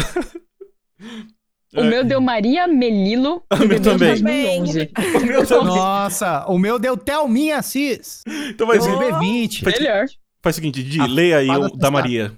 [1.76, 3.44] O meu deu Maria Melilo.
[3.52, 4.22] O meu também.
[4.22, 4.92] 2011.
[5.16, 5.76] O meu também.
[5.76, 8.24] Nossa, o meu deu Thelminha Assis.
[8.50, 8.92] Então vai ser.
[8.92, 9.00] Oh.
[9.00, 9.64] BB20.
[9.64, 10.06] Faz, Melhor.
[10.42, 11.92] faz o seguinte, Didi, leia aí o da.
[11.92, 12.32] Maria.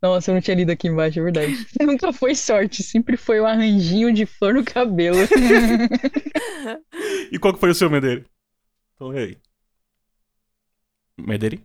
[0.00, 1.66] Nossa, eu não tinha lido aqui embaixo, é verdade.
[1.80, 5.16] Nunca foi sorte, sempre foi o arranjinho de flor no cabelo.
[7.32, 8.26] E qual que foi o seu, Mederi?
[8.94, 9.38] Então leia aí.
[11.18, 11.64] Mederi?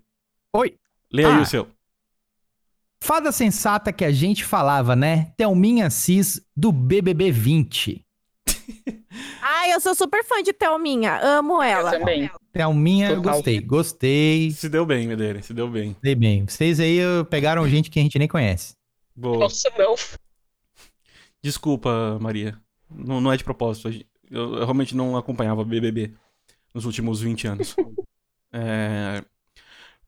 [0.56, 0.78] Oi.
[1.12, 1.42] Leia aí Ah.
[1.42, 1.68] o seu.
[3.02, 5.34] Fada sensata que a gente falava, né?
[5.36, 8.06] Thelminha Assis do BBB 20.
[9.42, 11.20] Ai, eu sou super fã de Thelminha.
[11.22, 11.94] Amo ela.
[11.94, 12.32] Eu também.
[12.52, 13.60] Thelminha, eu gostei.
[13.60, 14.52] Gostei.
[14.52, 15.94] Se deu bem, Mederi, se deu bem.
[15.94, 16.46] Gostei bem.
[16.46, 17.00] Vocês aí
[17.30, 18.76] pegaram gente que a gente nem conhece.
[19.16, 19.40] Boa.
[19.40, 19.96] Nossa, não.
[21.42, 22.58] Desculpa, Maria.
[22.90, 23.90] Não, não é de propósito.
[24.30, 26.14] Eu, eu realmente não acompanhava BBB
[26.74, 27.76] nos últimos 20 anos.
[28.56, 29.24] É,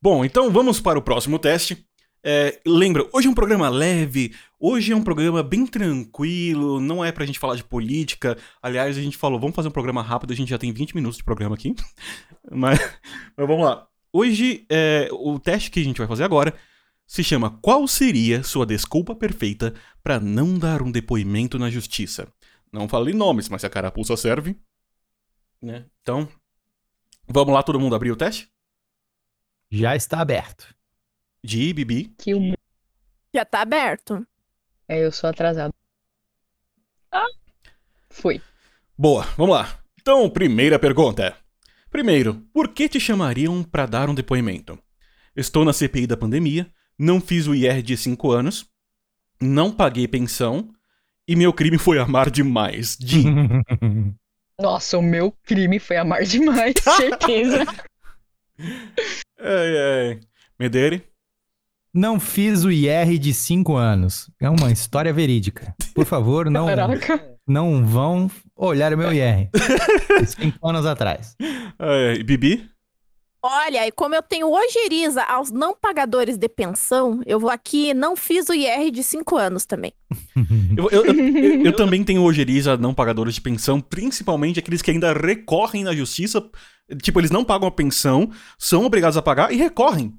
[0.05, 1.83] Bom, então vamos para o próximo teste.
[2.23, 7.11] É, lembra, hoje é um programa leve, hoje é um programa bem tranquilo, não é
[7.11, 8.35] pra gente falar de política.
[8.61, 11.17] Aliás, a gente falou, vamos fazer um programa rápido, a gente já tem 20 minutos
[11.17, 11.75] de programa aqui.
[12.51, 12.79] Mas,
[13.35, 13.87] mas vamos lá.
[14.13, 16.53] Hoje, é, o teste que a gente vai fazer agora
[17.07, 19.73] se chama Qual seria sua desculpa perfeita
[20.03, 22.31] para não dar um depoimento na justiça?
[22.71, 24.55] Não falei nomes, mas se a carapuça serve.
[25.59, 25.87] Né?
[26.03, 26.29] Então,
[27.27, 28.47] vamos lá, todo mundo abrir o teste?
[29.71, 30.71] Já está aberto.
[31.43, 32.13] De Bibi.
[32.15, 32.53] Que o...
[33.33, 34.23] Já tá aberto.
[34.87, 35.73] É, eu sou atrasado.
[37.11, 37.25] Ah,
[38.09, 38.41] foi.
[38.97, 39.79] Boa, vamos lá.
[39.99, 41.35] Então, primeira pergunta.
[41.89, 44.77] Primeiro, por que te chamariam para dar um depoimento?
[45.35, 48.65] Estou na CPI da pandemia, não fiz o IR de 5 anos,
[49.41, 50.71] não paguei pensão
[51.27, 52.95] e meu crime foi amar demais.
[52.97, 53.23] De
[54.59, 57.65] Nossa, o meu crime foi amar demais, certeza.
[59.37, 60.19] Ai, ai.
[60.57, 61.03] Mederi?
[61.95, 64.29] Não fiz o IR de 5 anos.
[64.41, 65.73] É uma história verídica.
[65.93, 67.23] Por favor, não, Caraca.
[67.47, 69.49] não vão olhar o meu IR.
[70.19, 71.35] De 5 anos atrás.
[71.79, 72.21] Ai.
[72.21, 72.69] Bibi?
[73.41, 78.15] Olha, e como eu tenho ojeriza aos não pagadores de pensão, eu vou aqui, não
[78.15, 79.93] fiz o IR de 5 anos também.
[80.77, 84.91] Eu, eu- eu- eu também tenho ojeriza a não pagadores de pensão, principalmente aqueles que
[84.91, 86.43] ainda recorrem na justiça.
[87.01, 88.29] Tipo, eles não pagam a pensão,
[88.59, 90.13] são obrigados a pagar e recorrem.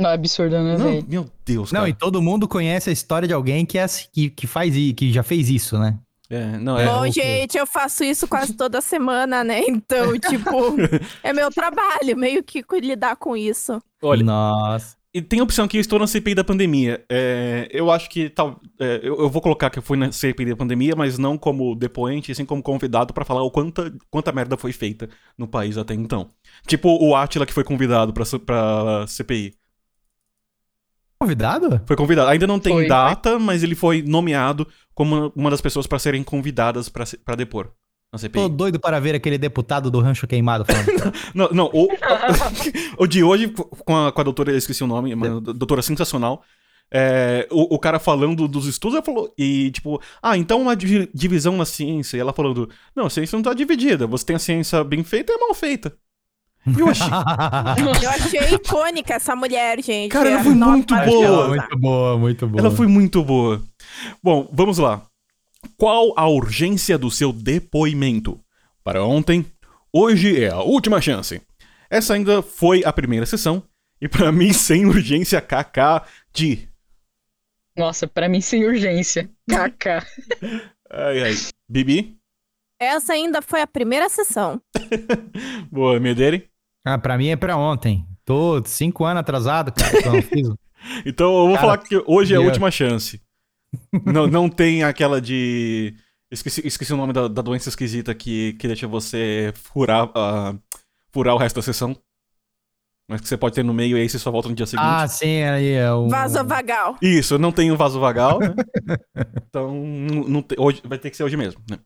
[0.00, 1.06] Não, é absurdo, né, Não, velho?
[1.08, 1.90] meu Deus, Não, cara.
[1.90, 5.22] e todo mundo conhece a história de alguém que, é, que, que faz que já
[5.22, 5.98] fez isso, né?
[6.30, 6.86] É, não, é.
[6.86, 7.10] Bom, ok.
[7.12, 9.62] gente, eu faço isso quase toda semana, né?
[9.66, 10.76] Então, tipo,
[11.24, 13.82] é meu trabalho, meio que lidar com isso.
[14.00, 14.96] Olha, Nossa.
[15.12, 17.04] e tem a opção que eu estou na CPI da pandemia.
[17.10, 18.60] É, eu acho que tal.
[18.78, 21.74] é, eu, eu vou colocar que eu fui na CPI da pandemia, mas não como
[21.74, 25.94] depoente, assim como convidado pra falar o quanta, quanta merda foi feita no país até
[25.94, 26.28] então.
[26.64, 29.59] Tipo o Atila que foi convidado pra, pra CPI.
[31.22, 31.80] Convidado?
[31.86, 32.30] Foi convidado.
[32.30, 36.24] Ainda não tem Foi, data, mas ele foi nomeado como uma das pessoas pra serem
[36.24, 37.72] convidadas pra depor
[38.10, 38.40] na CPI.
[38.42, 41.12] Tô doido para ver aquele deputado do rancho queimado falando.
[41.34, 41.88] Não, não o,
[42.98, 45.82] o de hoje, com a, com a doutora, eu esqueci o nome, mas a doutora
[45.82, 46.42] sensacional.
[46.92, 51.08] é, o, o cara falando dos estudos, ela falou, e tipo, ah, então uma divi-
[51.14, 52.16] divisão na ciência.
[52.16, 55.32] E ela falando, não, a ciência não tá dividida, você tem a ciência bem feita
[55.32, 55.94] e a mal feita.
[56.78, 57.06] Eu achei,
[58.04, 60.10] Eu achei icônica essa mulher, gente.
[60.12, 61.48] Cara, ela É, foi nossa, muito Achei boa.
[61.48, 62.60] muito boa, muito boa.
[62.60, 63.62] ela foi muito boa.
[64.22, 65.02] Bom, vamos lá.
[65.76, 68.38] Qual a urgência do seu depoimento?
[68.84, 69.44] Para ontem,
[69.92, 71.40] hoje é a última chance.
[71.88, 73.62] Essa ainda foi a primeira sessão,
[74.00, 76.68] e pra mim, sem urgência, KK de
[77.76, 79.30] Nossa, pra mim sem urgência.
[79.48, 80.06] KK.
[80.90, 81.34] Ai, ai.
[81.68, 82.16] Bibi?
[82.80, 84.60] Essa ainda foi a primeira sessão.
[85.70, 86.49] Boa, Mederi?
[86.84, 88.06] Ah, pra mim é pra ontem.
[88.24, 89.98] Tô cinco anos atrasado, cara.
[89.98, 90.48] Então, fiz...
[91.04, 93.20] Então eu vou Cara, falar que hoje é a eu- última chance.
[94.06, 95.94] não, não tem aquela de.
[96.32, 100.54] Esqueci, esqueci o nome da, da doença esquisita que, que deixa você furar, ah,
[101.12, 101.94] furar o resto da sessão.
[103.10, 104.86] Mas que você pode ter no meio e aí você só volta no dia seguinte.
[104.88, 106.08] Ah, sim, aí é o.
[106.08, 106.96] Vasovagal.
[107.02, 108.54] Isso, eu não tenho vaso vagal, né?
[109.48, 111.78] então não, não te- hoje, vai ter que ser hoje mesmo, né?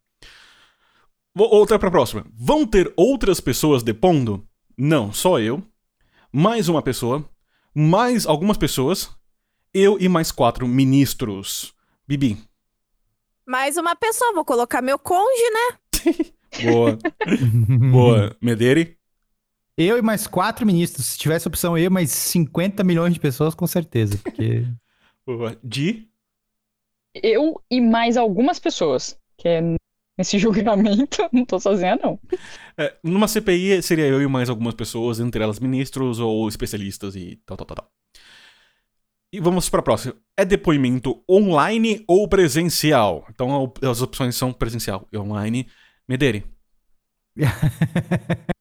[1.35, 2.25] Vou- Outra pra próxima.
[2.33, 4.47] Vão ter outras pessoas depondo?
[4.77, 5.63] Não, só eu.
[6.33, 7.25] mais uma pessoa,
[7.75, 9.11] mais algumas pessoas,
[9.73, 11.73] eu e mais quatro ministros.
[12.07, 12.39] Bibi.
[13.47, 15.79] Mais uma pessoa, vou colocar meu conge, né?
[16.63, 16.99] Boa.
[17.91, 18.37] Boa.
[18.41, 18.97] Mederi?
[19.77, 21.07] Eu e mais quatro ministros.
[21.07, 24.19] Se tivesse opção eu, mais 50 milhões de pessoas, com certeza.
[24.19, 24.65] Porque.
[25.27, 25.59] Boa.
[25.63, 26.09] Di?
[27.15, 29.19] Eu e mais algumas pessoas.
[29.37, 29.61] Que é
[30.17, 32.19] nesse julgamento, não tô sozinha, não.
[32.77, 37.41] É, numa CPI seria eu e mais algumas pessoas, entre elas ministros ou especialistas e
[37.47, 37.91] tal, tal, tal, tal.
[39.33, 40.15] E vamos para a próxima.
[40.37, 43.27] É depoimento online ou presencial?
[43.29, 45.67] Então as opções são presencial e online.
[46.09, 46.45] Mederi.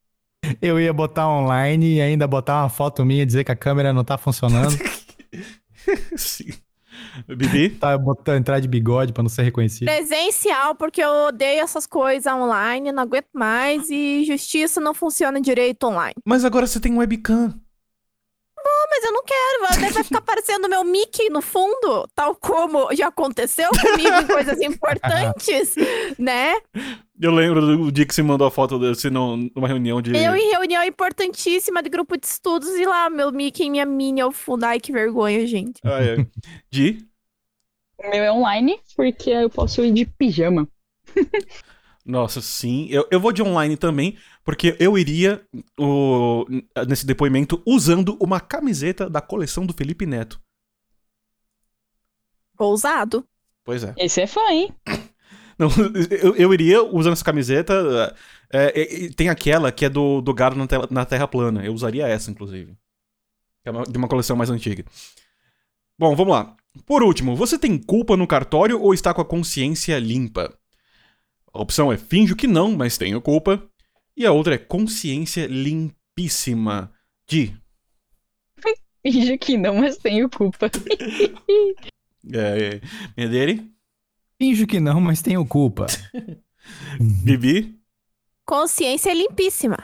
[0.60, 3.94] Eu ia botar online e ainda botar uma foto minha e dizer que a câmera
[3.94, 4.76] não tá funcionando.
[6.18, 6.54] Sim.
[7.28, 7.70] Bibi?
[7.84, 9.86] Tá botando entrar de bigode pra não ser reconhecido.
[9.86, 15.86] Presencial, porque eu odeio essas coisas online, não aguento mais e justiça não funciona direito
[15.86, 16.16] online.
[16.26, 17.54] Mas agora você tem webcam
[18.90, 19.94] mas eu não quero.
[19.94, 25.76] Vai ficar aparecendo meu Mickey no fundo, tal como já aconteceu comigo em coisas importantes,
[26.18, 26.56] né?
[27.20, 30.16] Eu lembro do dia que você mandou a foto desse numa reunião de.
[30.16, 34.22] Eu em reunião importantíssima de grupo de estudos e lá, meu Mickey e minha Minnie
[34.22, 34.64] ao fundo.
[34.64, 35.80] Ai, que vergonha, gente.
[35.84, 36.26] Ah, é.
[36.70, 37.06] De?
[37.98, 40.68] O meu é online, porque eu posso ir de pijama.
[42.06, 42.88] Nossa, sim.
[42.90, 45.46] Eu, eu vou de online também, porque eu iria
[45.78, 46.46] o,
[46.88, 50.40] nesse depoimento usando uma camiseta da coleção do Felipe Neto.
[52.58, 53.26] Ousado.
[53.64, 53.94] Pois é.
[53.98, 54.74] Esse é fã, hein?
[55.58, 55.70] Não,
[56.10, 58.16] eu, eu iria usando essa camiseta.
[58.52, 61.64] É, é, tem aquela que é do, do gado na, te, na Terra Plana.
[61.64, 62.76] Eu usaria essa, inclusive.
[63.64, 64.84] É uma, de uma coleção mais antiga.
[65.98, 66.56] Bom, vamos lá.
[66.86, 70.54] Por último, você tem culpa no cartório ou está com a consciência limpa?
[71.54, 73.64] A opção é finjo que não, mas tenho culpa.
[74.16, 76.94] E a outra é consciência limpíssima.
[77.28, 77.56] De.
[79.04, 80.72] Finjo que não, mas tenho culpa.
[82.34, 82.80] é,
[83.18, 83.28] é.
[83.28, 83.70] dele?
[84.38, 85.88] Finjo que não, mas tenho culpa.
[87.24, 87.78] Bibi?
[88.46, 89.78] Consciência limpíssima.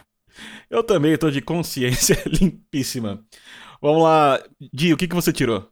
[0.69, 3.25] Eu também tô de consciência limpíssima.
[3.81, 4.41] Vamos lá.
[4.73, 5.69] Di, o que, que você tirou?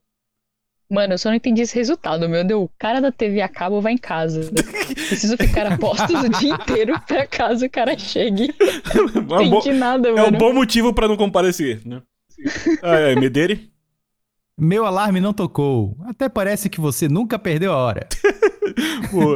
[0.90, 2.64] Mano, eu só não entendi esse resultado, meu Deus.
[2.64, 4.50] O cara da TV a cabo vai em casa.
[4.88, 8.54] Preciso ficar a postos o dia inteiro pra caso o cara chegue.
[9.28, 10.26] Não é entendi nada, mano.
[10.26, 12.02] É um bom motivo pra não comparecer, né?
[12.82, 13.70] Ai, ai, Medere?
[14.58, 15.96] Meu alarme não tocou.
[16.06, 18.08] Até parece que você nunca perdeu a hora.
[19.12, 19.36] Pô,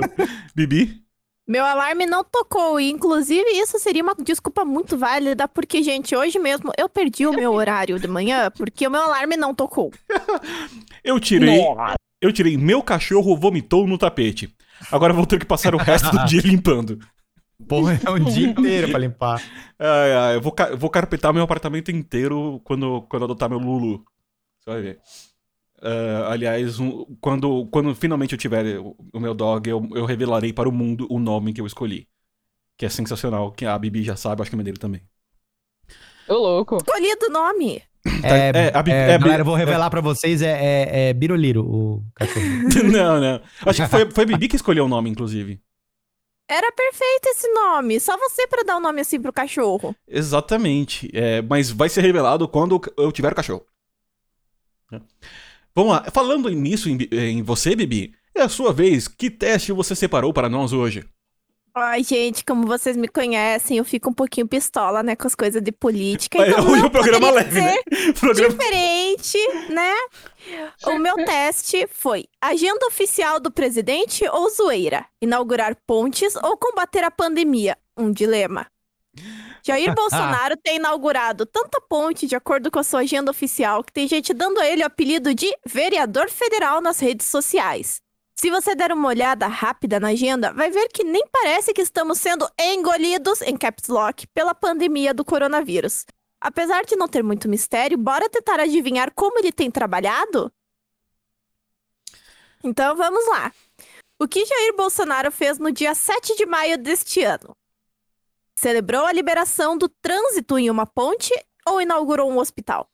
[0.56, 1.02] Bibi?
[1.47, 6.39] Meu alarme não tocou, e inclusive isso seria uma desculpa muito válida, porque, gente, hoje
[6.39, 9.91] mesmo eu perdi o meu horário de manhã porque o meu alarme não tocou.
[11.04, 11.60] eu tirei.
[12.21, 14.56] Eu tirei meu cachorro vomitou no tapete.
[14.91, 16.99] Agora vou ter que passar o resto do dia limpando.
[17.67, 19.41] Porra, é um dia inteiro pra limpar.
[19.77, 24.04] Ai, ai, eu vou, vou carpetar meu apartamento inteiro quando, quando adotar meu Lulu.
[24.60, 24.99] Você vai ver.
[25.82, 30.54] Uh, aliás, um, quando, quando finalmente eu tiver o, o meu dog, eu, eu, revelarei
[30.54, 32.08] para o mundo o nome que eu escolhi.
[32.78, 35.02] Que é sensacional, que a Bibi já sabe, acho que é dele também.
[36.28, 36.78] Ô, louco.
[36.78, 37.82] Escolhido o nome.
[38.24, 41.13] É, é, a, é, é, galera, eu vou revelar é, pra vocês, é, é, é
[41.13, 42.46] Biroliro, o cachorro.
[42.91, 43.41] não, não.
[43.65, 45.60] Acho que foi, foi a Bibi que escolheu o nome, inclusive.
[46.48, 48.00] Era perfeito esse nome.
[48.00, 49.96] Só você para dar o um nome assim pro cachorro.
[50.08, 51.10] Exatamente.
[51.13, 53.65] É, mas vai ser revelado quando eu tiver o cachorro.
[55.75, 59.07] Vamos lá, falando nisso em, em você, Bibi, é a sua vez.
[59.07, 61.05] Que teste você separou para nós hoje?
[61.73, 65.62] Ai, gente, como vocês me conhecem, eu fico um pouquinho pistola, né, com as coisas
[65.62, 66.45] de política.
[66.45, 67.75] Então hoje o programa leve, né?
[68.19, 68.49] Programa...
[68.49, 69.38] Diferente,
[69.69, 69.93] né?
[70.88, 75.05] O meu teste foi agenda oficial do presidente ou zoeira?
[75.21, 77.77] Inaugurar pontes ou combater a pandemia?
[77.97, 78.67] Um dilema.
[79.63, 84.08] Jair Bolsonaro tem inaugurado tanta ponte de acordo com a sua agenda oficial que tem
[84.08, 88.02] gente dando a ele o apelido de vereador federal nas redes sociais.
[88.36, 92.19] Se você der uma olhada rápida na agenda, vai ver que nem parece que estamos
[92.19, 96.06] sendo engolidos em caps lock pela pandemia do coronavírus.
[96.39, 100.52] Apesar de não ter muito mistério, bora tentar adivinhar como ele tem trabalhado?
[102.63, 103.52] Então vamos lá.
[104.19, 107.56] O que Jair Bolsonaro fez no dia 7 de maio deste ano?
[108.62, 111.34] Celebrou a liberação do trânsito em uma ponte
[111.67, 112.88] ou inaugurou um hospital?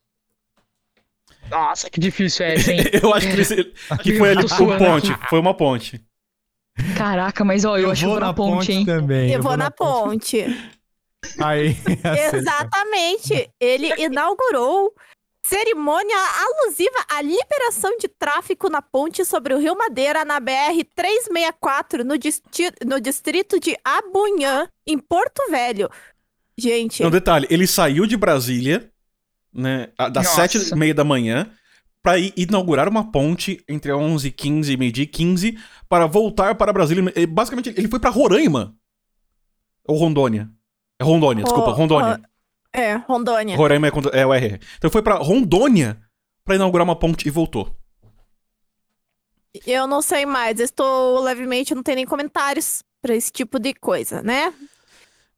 [1.50, 2.80] Nossa, que difícil é essa, hein?
[3.04, 5.14] eu acho que, ele, que foi ali uma ponte.
[5.30, 6.02] Foi uma ponte.
[6.96, 8.86] Caraca, mas ó, eu, eu acho que vou na ponte, ponte hein?
[8.86, 9.30] Também.
[9.30, 10.42] Eu, eu vou, vou na, na ponte.
[10.42, 10.80] ponte.
[11.44, 11.76] Aí.
[12.34, 13.52] Exatamente.
[13.60, 14.94] Ele inaugurou
[15.48, 22.16] Cerimônia alusiva à liberação de tráfico na ponte sobre o Rio Madeira, na BR-364, no,
[22.90, 25.90] no distrito de Abunhã, em Porto Velho.
[26.58, 27.04] Gente.
[27.04, 28.92] Um detalhe: ele saiu de Brasília
[29.58, 29.90] né?
[30.12, 31.50] Das sete e meia da manhã
[32.02, 35.58] para inaugurar uma ponte entre 11 e 15 e meio-dia 15
[35.90, 37.04] para voltar para Brasília.
[37.28, 38.76] Basicamente, ele foi para Roraima.
[39.86, 40.50] Ou Rondônia.
[41.00, 42.22] É Rondônia, oh, desculpa, Rondônia.
[42.24, 42.37] Oh,
[42.78, 43.58] é, Rondônia.
[43.58, 44.60] Roraima é, é o RR.
[44.78, 46.00] Então foi para Rondônia
[46.46, 47.76] para inaugurar uma ponte e voltou.
[49.66, 54.22] Eu não sei mais, estou levemente, não tenho nem comentários para esse tipo de coisa,
[54.22, 54.54] né?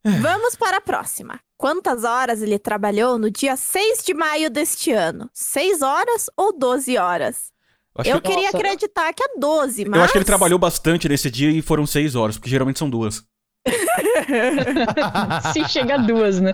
[0.04, 0.12] É.
[0.20, 1.40] Vamos para a próxima.
[1.58, 5.30] Quantas horas ele trabalhou no dia 6 de maio deste ano?
[5.34, 7.52] 6 horas ou 12 horas?
[7.98, 8.30] Eu, eu que...
[8.30, 8.58] queria Nossa.
[8.58, 9.98] acreditar que é 12, mas.
[9.98, 12.90] Eu acho que ele trabalhou bastante nesse dia e foram 6 horas, porque geralmente são
[12.90, 13.24] duas.
[15.54, 16.54] Se chega a duas, né?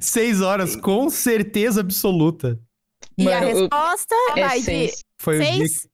[0.00, 2.58] 6 horas, com certeza absoluta.
[3.16, 4.90] E Mano, a resposta é vai seis.
[4.92, 4.96] de.
[5.18, 5.88] Foi seis...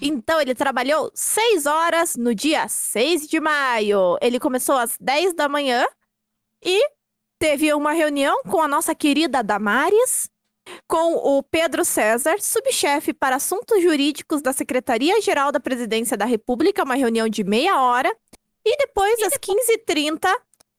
[0.00, 4.18] Então, ele trabalhou 6 horas no dia 6 de maio.
[4.20, 5.86] Ele começou às 10 da manhã
[6.62, 6.88] e
[7.38, 10.28] teve uma reunião com a nossa querida Damares,
[10.86, 16.94] com o Pedro César, subchefe para assuntos jurídicos da Secretaria-Geral da Presidência da República, uma
[16.94, 18.14] reunião de meia hora.
[18.66, 20.28] E depois, às 15h30,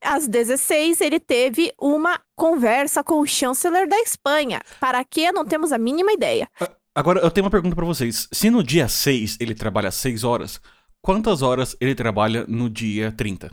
[0.02, 4.62] às 16 ele teve uma conversa com o chanceler da Espanha.
[4.80, 6.48] Para que não temos a mínima ideia.
[6.94, 8.28] Agora, eu tenho uma pergunta para vocês.
[8.32, 10.62] Se no dia 6 ele trabalha 6 horas,
[11.02, 13.52] quantas horas ele trabalha no dia 30?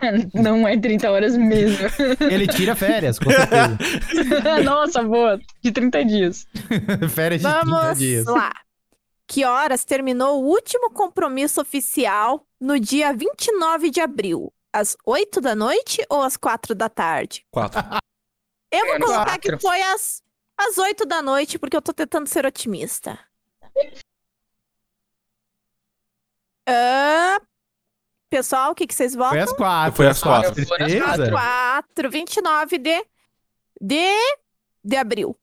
[0.34, 1.78] Não é 30 horas mesmo.
[2.20, 3.78] Ele tira férias, com certeza.
[4.64, 5.38] Nossa, boa.
[5.62, 6.46] De 30 dias.
[7.10, 8.26] férias de Vamos 30 dias.
[8.26, 8.52] lá.
[9.26, 14.52] Que horas terminou o último compromisso oficial no dia 29 de abril?
[14.72, 17.46] Às 8 da noite ou às 4 da tarde?
[17.50, 17.80] 4.
[18.72, 19.56] Eu vou colocar quatro.
[19.56, 20.22] que foi às,
[20.58, 23.18] às 8 da noite, porque eu tô tentando ser otimista.
[26.68, 27.44] Uh,
[28.34, 29.30] Pessoal, o que, que vocês votam?
[29.30, 29.94] Foi às quatro.
[29.94, 30.66] Foi às quatro.
[30.66, 32.10] Foi às quatro.
[32.10, 33.06] 29 de,
[33.80, 34.36] de,
[34.82, 35.38] de abril.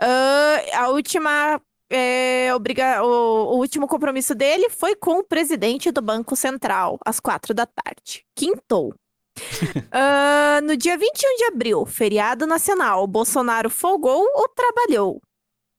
[0.00, 1.60] Uh, a última.
[1.94, 3.02] É, obriga...
[3.02, 7.66] O, o, último compromisso dele foi com o presidente do Banco Central, às quatro da
[7.66, 8.24] tarde.
[8.34, 8.94] Quintou.
[9.38, 15.20] uh, no dia 21 de abril, feriado nacional, Bolsonaro folgou ou trabalhou?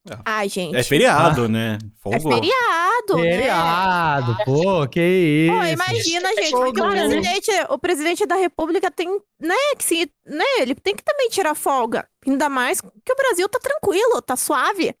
[0.08, 0.18] É.
[0.24, 0.76] Ai, gente.
[0.76, 1.48] É feriado, ah.
[1.48, 1.78] né?
[1.96, 2.32] Folgou.
[2.32, 3.18] É feriado.
[3.18, 4.44] Feriado, né?
[4.44, 5.52] pô, que isso.
[5.52, 9.08] Pô, imagina, gente, porque o presidente, o presidente da República tem,
[9.40, 12.06] né, que se, né, ele tem que também tirar folga.
[12.26, 14.94] Ainda mais que o Brasil tá tranquilo, tá suave.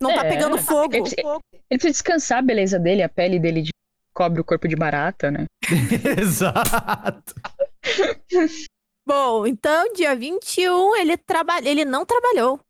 [0.00, 0.22] Não tá é.
[0.22, 0.94] tá pegando fogo.
[0.94, 3.70] Ele precisa, ele precisa descansar a beleza dele, a pele dele de...
[4.14, 5.46] cobre o corpo de barata, né?
[6.20, 7.34] Exato.
[9.06, 11.58] Bom, então, dia 21, ele, traba...
[11.62, 12.60] ele não trabalhou.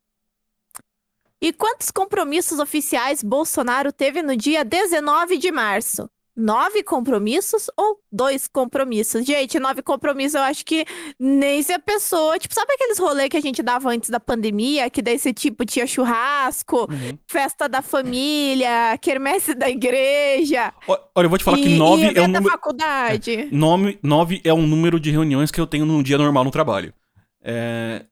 [1.41, 6.09] E quantos compromissos oficiais Bolsonaro teve no dia 19 de março?
[6.37, 9.25] Nove compromissos ou dois compromissos?
[9.25, 10.85] Gente, nove compromissos eu acho que
[11.19, 12.37] nem se a pessoa.
[12.37, 14.87] Tipo, sabe aqueles rolês que a gente dava antes da pandemia?
[14.87, 17.17] Que desse tipo tinha churrasco, uhum.
[17.25, 20.71] festa da família, quermesse da igreja.
[20.87, 22.51] Olha, eu vou te falar e, que nove é um número.
[22.51, 23.31] faculdade.
[23.31, 26.51] É, nove, nove é um número de reuniões que eu tenho num dia normal no
[26.51, 26.93] trabalho.
[27.41, 28.05] É...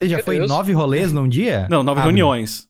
[0.00, 0.48] Você já Meu foi Deus.
[0.48, 1.66] nove rolês num dia?
[1.68, 2.68] Não, nove ah, reuniões.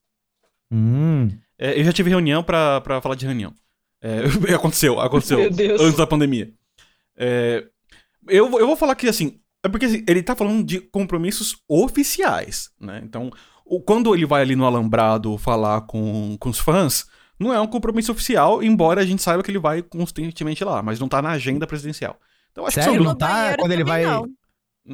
[0.73, 1.29] Hum.
[1.59, 3.53] É, eu já tive reunião pra, pra falar de reunião.
[4.49, 5.39] É, aconteceu, aconteceu.
[5.81, 6.53] Antes da pandemia.
[7.17, 7.65] É,
[8.29, 12.71] eu, eu vou falar que, assim, é porque assim, ele tá falando de compromissos oficiais,
[12.81, 13.01] né?
[13.05, 13.31] Então,
[13.65, 17.07] o, quando ele vai ali no Alambrado falar com, com os fãs,
[17.39, 20.99] não é um compromisso oficial, embora a gente saiba que ele vai constantemente lá, mas
[20.99, 22.19] não tá na agenda presidencial.
[22.51, 22.91] Então, acho Sério?
[22.91, 23.05] que são...
[23.05, 24.05] não tá quando ele vai...
[24.05, 24.29] Não.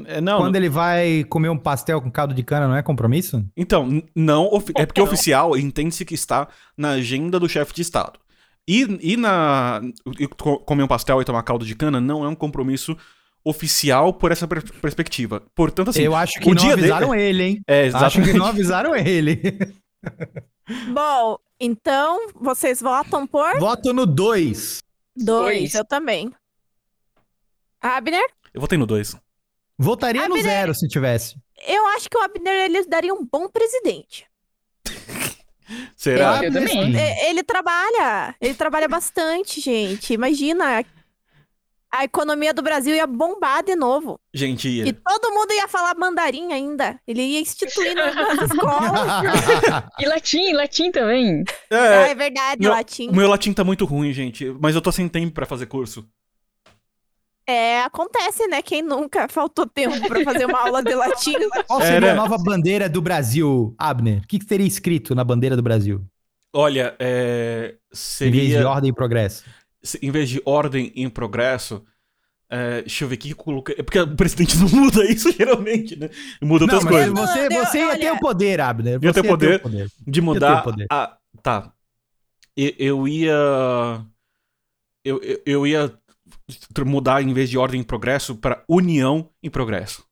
[0.04, 3.42] É, não, Quando ele vai comer um pastel com caldo de cana, não é compromisso?
[3.56, 4.50] Então, não.
[4.76, 8.20] É porque oficial entende-se que está na agenda do chefe de Estado.
[8.68, 9.80] E, e na.
[10.20, 12.94] E comer um pastel e tomar caldo de cana não é um compromisso
[13.42, 15.42] oficial por essa per perspectiva.
[15.54, 16.02] Portanto, assim.
[16.02, 17.22] Eu acho que não avisaram dele...
[17.22, 17.62] ele, hein?
[17.66, 18.18] É, exatamente.
[18.20, 19.40] Acho que não avisaram ele.
[20.92, 23.58] Bom, então, vocês votam por?
[23.58, 24.82] Voto no 2.
[25.16, 26.30] 2, eu também.
[27.80, 28.26] Abner?
[28.52, 29.16] Eu votei no 2.
[29.78, 31.36] Votaria Abner, no zero se tivesse.
[31.66, 34.27] Eu acho que o Abner ele daria um bom presidente.
[35.98, 36.44] Será?
[36.44, 36.94] Eu, também.
[37.26, 40.14] Ele trabalha, ele trabalha bastante, gente.
[40.14, 40.84] Imagina,
[41.92, 44.20] a economia do Brasil ia bombar de novo.
[44.32, 44.86] Gente, ia.
[44.86, 47.00] E todo mundo ia falar mandarim ainda.
[47.04, 49.90] Ele ia instituir nas escolas.
[49.98, 51.42] e latim, latim também.
[51.68, 53.08] É, ah, é verdade, meu, latim.
[53.08, 54.54] O meu latim tá muito ruim, gente.
[54.60, 56.08] Mas eu tô sem tempo para fazer curso.
[57.48, 58.60] É, acontece, né?
[58.60, 61.32] Quem nunca faltou tempo para fazer uma aula de latim.
[61.66, 64.18] Qual seria a nova bandeira do Brasil, Abner?
[64.18, 66.04] O que, que teria escrito na bandeira do Brasil?
[66.52, 67.76] Olha, é...
[67.90, 68.42] seria...
[68.42, 69.44] Em vez de ordem e progresso.
[70.02, 71.82] Em vez de ordem e progresso,
[72.50, 73.76] É, deixa eu ver aqui que coloquei.
[73.78, 76.10] É porque o presidente não muda isso geralmente, né?
[76.42, 77.12] Muda outras não, coisas.
[77.14, 79.00] Você, você ia ter o poder, Abner.
[79.00, 80.62] Você ia ter o poder, poder, de mudar.
[80.62, 80.86] Poder.
[80.90, 81.16] A...
[81.42, 81.72] Tá.
[82.54, 84.04] Eu, eu ia.
[85.02, 85.98] Eu, eu, eu ia
[86.84, 90.08] mudar em vez de ordem em progresso para união em progresso.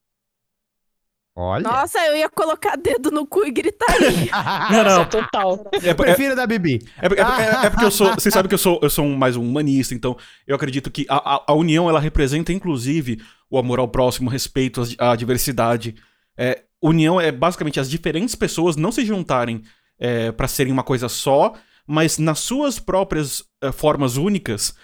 [1.39, 1.63] Olha.
[1.63, 4.31] Nossa, eu ia colocar dedo no cu e gritaria.
[4.73, 5.05] não, não.
[5.05, 5.69] Total.
[5.83, 6.81] É, é, Prefiro da Bibi.
[6.97, 8.13] É, é, é, porque eu sou.
[8.17, 10.17] Vocês sabem que eu sou, eu sou um, mais um humanista, então
[10.47, 14.33] eu acredito que a, a, a, união ela representa, inclusive, o amor ao próximo, o
[14.33, 15.95] respeito à, à diversidade.
[16.39, 19.63] É, união é basicamente as diferentes pessoas não se juntarem
[19.99, 21.53] é, para serem uma coisa só,
[21.87, 24.75] mas nas suas próprias é, formas únicas,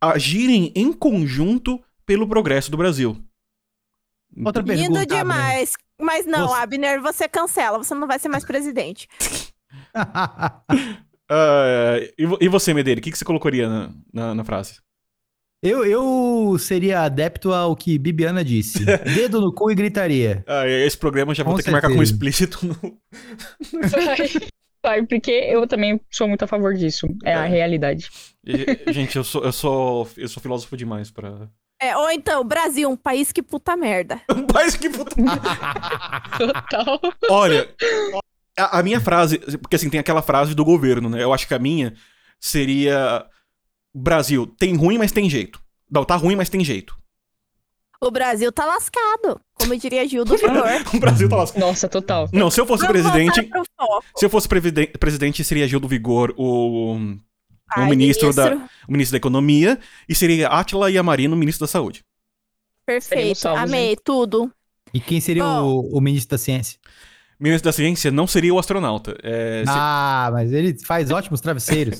[0.00, 3.16] agirem em conjunto pelo progresso do Brasil.
[4.44, 4.88] Outra pergunta.
[4.88, 5.72] Lindo demais.
[5.98, 6.62] Mas não, você...
[6.62, 9.08] Abner, você cancela, você não vai ser mais presidente.
[11.30, 14.80] uh, e você, Medeira, o que, que você colocaria na, na, na frase?
[15.62, 18.84] Eu, eu seria adepto ao que Bibiana disse.
[19.14, 20.44] Dedo no cu e gritaria.
[20.46, 21.80] Ah, esse programa já vou ter certeza.
[21.80, 22.98] que marcar como explícito no.
[24.86, 27.08] Vai, porque eu também sou muito a favor disso.
[27.24, 27.34] É, é.
[27.34, 28.08] a realidade.
[28.46, 31.48] E, gente, eu sou, eu, sou, eu sou filósofo demais para
[31.82, 34.22] é, ou então, Brasil, um país que puta merda.
[34.34, 35.42] um país que puta merda.
[36.38, 37.00] Total.
[37.28, 37.68] Olha,
[38.58, 41.22] a, a, minha frase, porque assim, tem aquela frase do governo, né?
[41.22, 41.92] Eu acho que a minha
[42.40, 43.26] seria:
[43.94, 45.60] Brasil, tem ruim, mas tem jeito.
[45.90, 46.96] Não, tá ruim, mas tem jeito.
[48.00, 50.64] O Brasil tá lascado, como diria Gil do Vigor.
[50.94, 51.60] o Brasil tá lascado.
[51.60, 52.28] Nossa, total.
[52.32, 53.48] Não, se eu fosse Vamos presidente.
[54.16, 57.16] Se eu fosse presidente, seria Gil do Vigor, o
[57.74, 59.78] o ministro, ministro, Da, o ministro da Economia,
[60.08, 62.04] e seria Átila Yamarino, ministro da Saúde.
[62.84, 63.96] Perfeito, salvos, amei hein?
[64.04, 64.50] tudo.
[64.94, 66.78] E quem seria o, o, ministro da Ciência?
[67.38, 69.16] Ministro da Ciência não seria o astronauta.
[69.22, 70.32] É, ah, se...
[70.32, 71.98] mas ele faz ótimos travesseiros.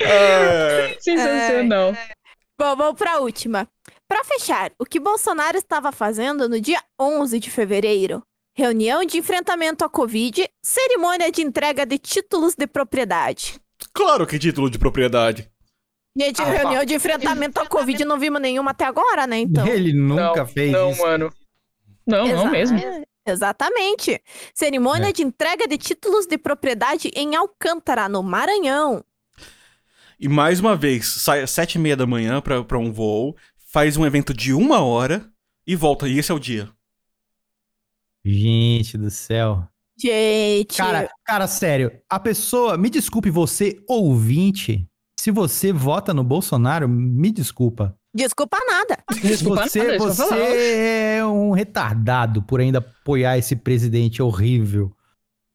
[0.00, 0.96] é...
[1.00, 1.90] Sensacional.
[1.90, 2.17] É...
[2.58, 3.68] Bom, vamos para a última.
[4.08, 8.22] Para fechar, o que Bolsonaro estava fazendo no dia 11 de fevereiro
[8.58, 13.60] Reunião de enfrentamento à Covid, cerimônia de entrega de títulos de propriedade.
[13.92, 15.48] Claro que título de propriedade.
[16.18, 19.38] Gente, ah, reunião de enfrentamento à Covid não vimos nenhuma até agora, né?
[19.38, 19.64] Então.
[19.64, 21.00] Ele nunca não, fez não, isso.
[21.00, 21.32] Mano.
[22.04, 22.78] Não, Exa não mesmo.
[23.24, 24.20] Exatamente.
[24.52, 25.12] Cerimônia é.
[25.12, 29.04] de entrega de títulos de propriedade em Alcântara, no Maranhão.
[30.18, 33.36] E mais uma vez, sai às sete e meia da manhã para um voo,
[33.70, 35.30] faz um evento de uma hora
[35.66, 36.08] e volta.
[36.08, 36.68] E esse é o dia.
[38.24, 39.66] Gente do céu.
[39.96, 40.76] Gente.
[40.76, 41.92] Cara, cara, sério.
[42.08, 44.88] A pessoa, me desculpe você, ouvinte,
[45.18, 47.96] se você vota no Bolsonaro, me desculpa.
[48.14, 48.98] Desculpa nada.
[49.20, 54.92] Desculpa você, nada, você é um retardado por ainda apoiar esse presidente horrível.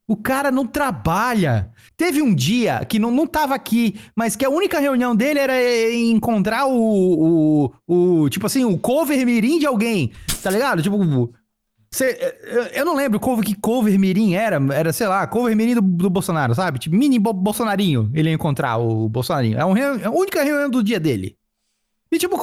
[0.07, 1.71] O cara não trabalha.
[1.95, 5.53] Teve um dia que não, não tava aqui, mas que a única reunião dele era
[5.93, 10.81] encontrar o, o, o tipo assim, o cover mirim de alguém, tá ligado?
[10.81, 10.97] Tipo,
[11.93, 12.17] Cê,
[12.73, 16.55] eu não lembro que cover mirim era, era, sei lá, cover mirim do, do Bolsonaro,
[16.55, 16.79] sabe?
[16.79, 19.59] Tipo, mini bo Bolsonarinho, ele ia encontrar o Bolsonarinho.
[19.59, 21.37] É, um, é a única reunião do dia dele.
[22.15, 22.37] E tipo,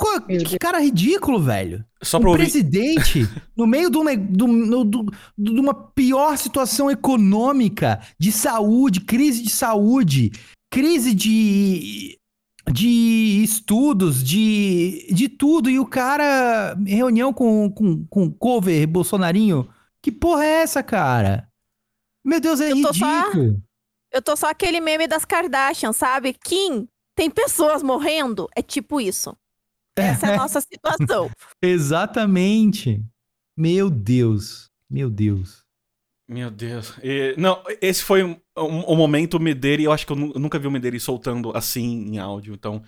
[0.45, 1.85] que cara ridículo, velho.
[2.03, 2.43] Só pra o ouvir...
[2.43, 3.21] presidente,
[3.57, 10.33] no meio de uma pior situação econômica, de saúde, crise de saúde,
[10.71, 12.17] crise de
[12.71, 19.69] de estudos, de, de tudo, e o cara, reunião com, com, com cover bolsonarinho,
[20.03, 21.49] que porra é essa, cara?
[22.25, 22.95] Meu Deus, é eu ridículo.
[22.95, 23.61] Só,
[24.13, 26.33] eu tô só aquele meme das Kardashian, sabe?
[26.33, 28.49] Kim, tem pessoas morrendo?
[28.55, 29.37] É tipo isso.
[30.09, 31.31] Essa é, a nossa situação.
[31.63, 33.05] Exatamente.
[33.57, 34.71] Meu Deus.
[34.89, 35.65] Meu Deus.
[36.29, 36.95] Meu Deus.
[37.03, 40.67] E, não, esse foi um, um, um momento Medeiros, eu acho que eu, nunca vi
[40.67, 42.55] o Medeiros soltando assim em áudio.
[42.55, 42.83] Então,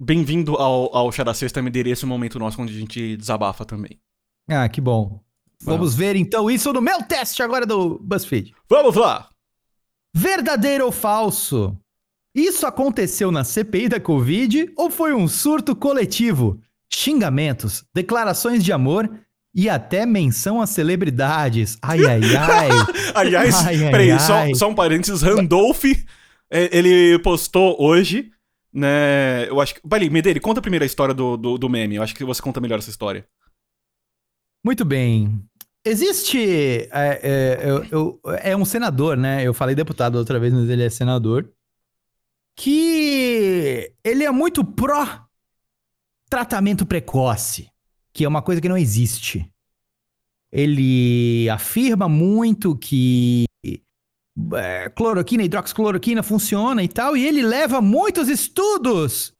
[0.00, 3.16] bem-vindo ao, ao Chá da Sexta, Medeiros, esse é o momento nosso onde a gente
[3.16, 4.00] desabafa também.
[4.48, 5.20] Ah, que bom.
[5.60, 8.54] Vamos, Vamos ver então isso no meu teste agora do BuzzFeed.
[8.68, 9.28] Vamos lá!
[10.14, 11.78] Verdadeiro ou falso?
[12.34, 16.58] Isso aconteceu na CPI da Covid ou foi um surto coletivo?
[16.90, 19.10] Xingamentos, declarações de amor
[19.54, 21.78] e até menção a celebridades.
[21.82, 22.68] Ai, ai, ai.
[23.14, 24.54] Aliás, ai, peraí, ai, só, ai.
[24.54, 25.20] só um parênteses.
[25.22, 25.84] Randolph,
[26.50, 28.30] é, ele postou hoje,
[28.72, 29.48] né?
[29.48, 29.80] Eu acho que.
[29.84, 31.96] Bali, Medeira, conta a primeira história do, do, do, meme.
[31.96, 33.26] Eu acho que você conta melhor essa história.
[34.64, 35.42] Muito bem.
[35.84, 36.88] Existe.
[36.90, 39.46] É, é, eu, eu, é um senador, né?
[39.46, 41.50] Eu falei deputado outra vez, mas ele é senador.
[42.54, 45.26] Que ele é muito pró
[46.28, 47.72] tratamento precoce
[48.12, 49.48] que é uma coisa que não existe.
[50.50, 53.46] Ele afirma muito que
[54.54, 59.32] é, cloroquina, hidroxicloroquina funciona e tal, e ele leva muitos estudos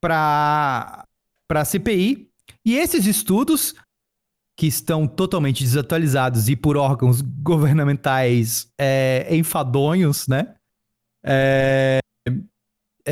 [0.00, 1.04] para
[1.48, 2.28] a CPI.
[2.64, 3.74] E esses estudos,
[4.56, 10.56] que estão totalmente desatualizados e por órgãos governamentais é, enfadonhos, né?
[11.24, 12.00] É,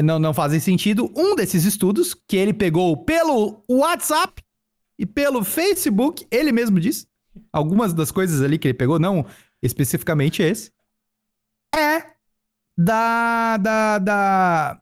[0.02, 1.10] não, não fazem sentido.
[1.16, 4.42] Um desses estudos, que ele pegou pelo WhatsApp
[4.98, 7.06] e pelo Facebook, ele mesmo disse,
[7.52, 9.26] algumas das coisas ali que ele pegou, não
[9.62, 10.70] especificamente esse,
[11.74, 12.04] é
[12.76, 14.80] da, da, da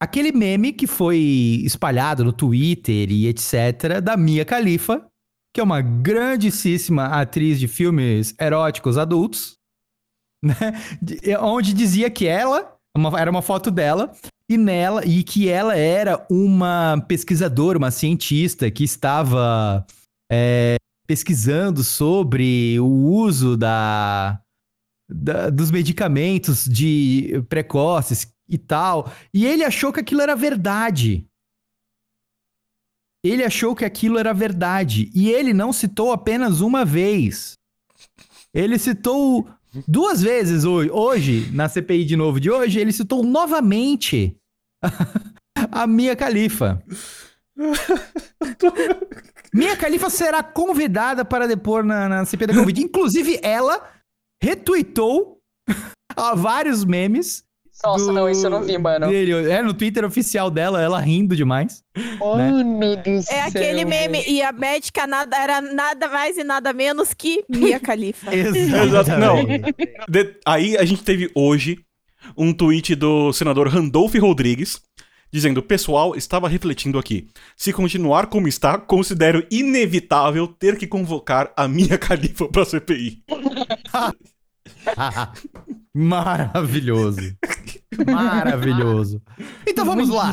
[0.00, 1.18] aquele meme que foi
[1.64, 4.00] espalhado no Twitter e etc.
[4.02, 5.06] da Mia Khalifa,
[5.52, 9.58] que é uma grandíssima atriz de filmes eróticos adultos,
[10.42, 10.56] né?
[11.40, 14.12] Onde dizia que ela uma, era uma foto dela
[14.48, 19.86] e nela e que ela era uma pesquisadora, uma cientista que estava
[20.30, 20.76] é,
[21.06, 24.40] pesquisando sobre o uso da,
[25.08, 29.12] da, dos medicamentos de precoces e tal.
[29.32, 31.26] E ele achou que aquilo era verdade.
[33.24, 35.10] Ele achou que aquilo era verdade.
[35.14, 37.54] E ele não citou apenas uma vez.
[38.54, 39.48] Ele citou
[39.86, 44.36] duas vezes hoje, hoje, na CPI de novo de hoje, ele citou novamente
[45.70, 46.82] a Mia Khalifa.
[49.52, 52.82] Mia Khalifa será convidada para depor na, na CPI da Covid.
[52.82, 53.90] Inclusive, ela
[54.42, 55.40] retweetou
[56.36, 57.44] vários memes
[57.82, 58.12] nossa, do...
[58.12, 59.08] não, isso eu não vi, mano.
[59.08, 59.50] Dele.
[59.50, 61.82] É, no Twitter oficial dela, ela rindo demais.
[62.18, 62.96] Mano né?
[62.96, 63.36] do céu.
[63.36, 67.78] É aquele meme, e a médica nada, era nada mais e nada menos que Mia
[67.78, 68.30] Khalifa.
[68.34, 69.10] Exato.
[69.18, 69.44] Não.
[70.08, 70.36] De...
[70.44, 71.78] Aí a gente teve hoje
[72.36, 74.80] um tweet do senador Randolph Rodrigues,
[75.32, 77.28] dizendo: Pessoal, estava refletindo aqui.
[77.56, 83.22] Se continuar como está, considero inevitável ter que convocar a minha califa pra CPI.
[85.94, 87.36] Maravilhoso.
[88.06, 89.22] Maravilhoso.
[89.66, 90.32] Então vamos lá.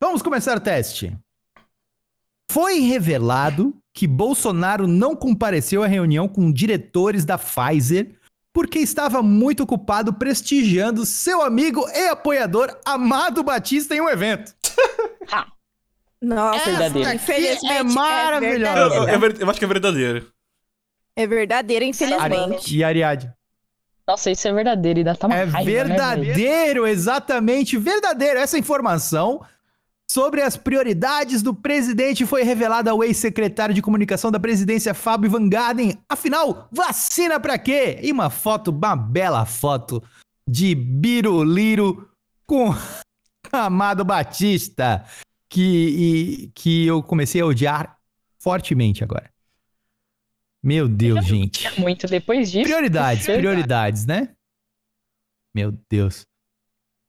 [0.00, 1.16] Vamos começar o teste.
[2.50, 8.16] Foi revelado que Bolsonaro não compareceu à reunião com diretores da Pfizer
[8.52, 14.54] porque estava muito ocupado prestigiando seu amigo e apoiador Amado Batista em um evento.
[16.20, 17.12] Nossa, verdadeiro.
[17.14, 18.94] Infelizmente, é maravilhoso.
[18.94, 20.32] É eu, eu, eu, acho que é verdadeiro.
[21.14, 22.76] É verdadeiro, infelizmente.
[22.76, 23.32] E Ariadne?
[24.08, 28.40] Nossa, isso é verdadeiro e dá tá É raiva, né, verdadeiro, né, exatamente, verdadeiro.
[28.40, 29.42] Essa informação
[30.10, 35.46] sobre as prioridades do presidente foi revelada ao ex-secretário de comunicação da presidência, Fábio Van
[35.46, 35.98] Garden.
[36.08, 37.98] Afinal, vacina pra quê?
[38.02, 40.02] E uma foto, uma bela foto
[40.48, 42.08] de Biruliro
[42.46, 42.74] com
[43.52, 45.04] Amado Batista,
[45.50, 47.98] que, e, que eu comecei a odiar
[48.38, 49.30] fortemente agora.
[50.68, 51.80] Meu Deus, gente.
[51.80, 52.64] Muito depois disso.
[52.64, 54.36] Prioridades, prioridades, né?
[55.54, 56.26] Meu Deus.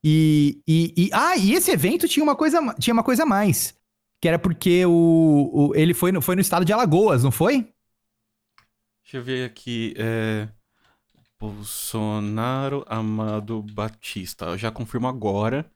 [0.01, 3.77] E, e, e, ah, e esse evento tinha uma coisa, tinha uma coisa a mais.
[4.21, 7.69] Que era porque o, o, ele foi no, foi no estado de Alagoas, não foi?
[9.03, 9.93] Deixa eu ver aqui.
[9.97, 10.47] É...
[11.37, 14.45] Bolsonaro Amado Batista.
[14.45, 15.69] Eu já confirmo agora.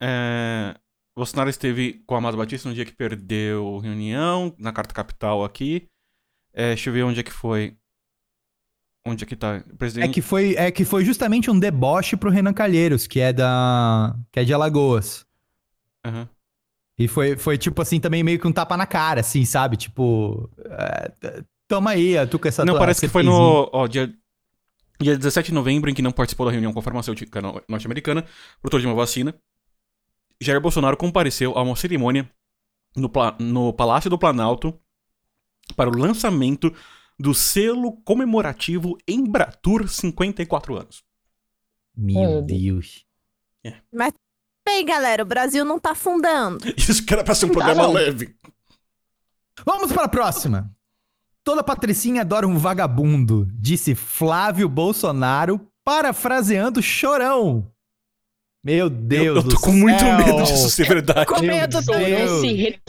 [0.00, 0.76] É...
[1.16, 5.90] Bolsonaro esteve com Amado Batista no dia que perdeu reunião, na Carta Capital aqui.
[6.52, 7.76] É, deixa eu ver onde é que foi.
[9.06, 9.64] Onde é que tá?
[9.76, 10.10] Presidente...
[10.10, 14.14] É, que foi, é que foi justamente um deboche pro Renan Calheiros, que é da.
[14.30, 15.26] que é de Alagoas.
[16.06, 16.28] Uhum.
[16.98, 19.76] E foi, foi tipo assim, também meio que um tapa na cara, assim, sabe?
[19.76, 20.48] Tipo.
[20.58, 23.68] É, toma aí, tu com essa Não, parece que foi no.
[23.72, 24.12] Ó, dia,
[25.00, 28.24] dia 17 de novembro, em que não participou da reunião com a farmacêutica norte-americana,
[28.60, 29.34] produtor de uma vacina.
[30.40, 32.28] Jair Bolsonaro compareceu a uma cerimônia
[32.96, 34.78] no, no Palácio do Planalto
[35.76, 36.72] para o lançamento
[37.18, 41.04] do selo comemorativo Embratur 54 anos.
[41.96, 43.04] Meu Deus.
[43.64, 43.74] É.
[43.92, 44.12] Mas
[44.64, 46.58] bem, galera, o Brasil não tá afundando.
[46.76, 48.34] Isso que era pra ser um tá programa leve.
[49.64, 50.74] Vamos para a próxima.
[51.44, 57.70] Toda patricinha adora um vagabundo, disse Flávio Bolsonaro, parafraseando Chorão.
[58.64, 61.26] Meu Deus Eu, eu tô com muito medo disso ser verdade.
[61.26, 62.14] Com medo também.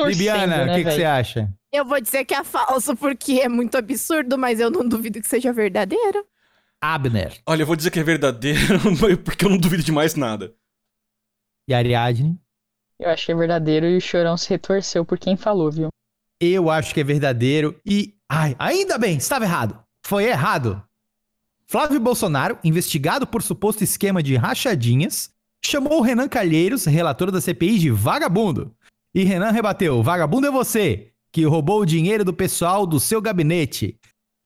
[0.08, 1.52] Bibiana, o que, que você acha?
[1.72, 5.28] Eu vou dizer que é falso porque é muito absurdo, mas eu não duvido que
[5.28, 6.24] seja verdadeiro.
[6.80, 7.34] Abner.
[7.48, 8.80] Olha, eu vou dizer que é verdadeiro
[9.26, 10.54] porque eu não duvido de mais nada.
[11.68, 12.40] E Ariadne?
[13.00, 15.88] Eu acho que é verdadeiro e o chorão se retorceu por quem falou, viu?
[16.40, 18.14] Eu acho que é verdadeiro e.
[18.30, 19.82] Ai, ainda bem, estava errado.
[20.06, 20.84] Foi errado.
[21.66, 25.33] Flávio Bolsonaro, investigado por suposto esquema de rachadinhas,
[25.66, 28.74] chamou Renan Calheiros, relator da CPI, de vagabundo.
[29.14, 33.98] E Renan rebateu: vagabundo é você que roubou o dinheiro do pessoal do seu gabinete.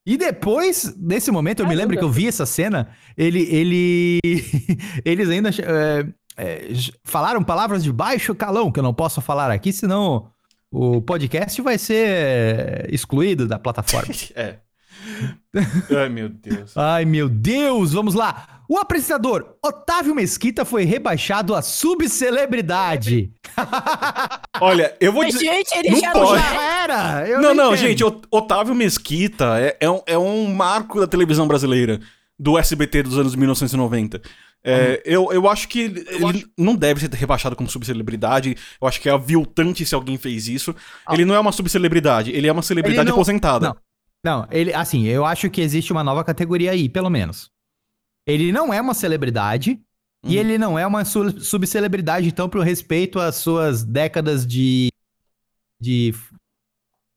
[0.06, 4.18] E depois, nesse momento, eu me lembro que eu vi essa cena, ele, ele,
[5.04, 6.06] eles ainda, é,
[6.38, 6.68] é,
[7.04, 10.30] falaram palavras de baixo calão que eu não posso falar aqui, senão
[10.70, 14.14] o podcast vai ser excluído da plataforma.
[14.34, 14.56] é.
[15.96, 16.76] Ai, meu Deus.
[16.76, 18.62] Ai, meu Deus, vamos lá.
[18.68, 23.32] O apresentador Otávio Mesquita foi rebaixado a subcelebridade.
[24.60, 25.38] Olha, eu vou dizer.
[25.38, 26.42] Gente, ele não já, pode.
[26.42, 27.28] já era.
[27.28, 27.88] Eu não, não, entendo.
[27.88, 31.98] gente, Otávio Mesquita é, é, um, é um marco da televisão brasileira,
[32.38, 34.20] do SBT dos anos 1990.
[34.62, 38.56] É, eu, eu acho que ele, ele não deve ser rebaixado como subcelebridade.
[38.80, 40.74] Eu acho que é aviltante se alguém fez isso.
[41.06, 41.14] Ah.
[41.14, 43.68] Ele não é uma subcelebridade, ele é uma celebridade não- aposentada.
[43.68, 43.76] não.
[44.24, 47.50] Não, ele, assim, eu acho que existe uma nova categoria aí, pelo menos.
[48.26, 49.80] Ele não é uma celebridade
[50.24, 50.40] e Uhum.
[50.40, 54.88] ele não é uma su- subcelebridade, então, pro respeito às suas décadas de.
[55.80, 56.12] de.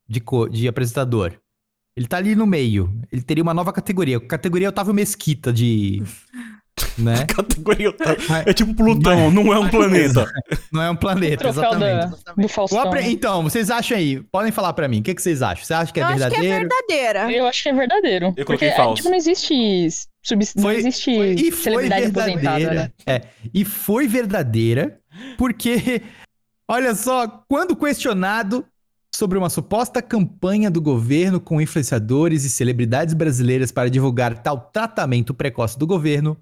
[0.08, 1.36] de, co- de apresentador.
[1.96, 2.98] Ele tá ali no meio.
[3.12, 4.18] Ele teria uma nova categoria.
[4.20, 6.02] Categoria Otávio Mesquita de.
[6.98, 7.24] né?
[7.26, 8.16] Categoria Otávio.
[8.46, 10.26] É tipo Plutão, não é um planeta.
[10.72, 12.16] Não é um planeta, da, exatamente.
[12.70, 14.20] do apre- Então, vocês acham aí?
[14.32, 15.00] Podem falar pra mim.
[15.00, 15.64] O que, que vocês acham?
[15.64, 16.68] Você acha que é eu acho que é verdadeiro?
[16.68, 17.32] verdadeira.
[17.32, 18.34] Eu acho que é verdadeiro.
[18.36, 18.96] Eu porque é, falso.
[18.96, 19.88] tipo, não existe,
[20.22, 22.58] sub, não Foi- existe E foi celebridade aposentada, né?
[22.58, 22.92] verdadeira.
[23.06, 23.22] É,
[23.52, 24.98] e foi verdadeira,
[25.36, 26.00] porque,
[26.66, 28.64] olha só, quando questionado
[29.14, 35.34] sobre uma suposta campanha do governo com influenciadores e celebridades brasileiras para divulgar tal tratamento
[35.34, 36.38] precoce do governo,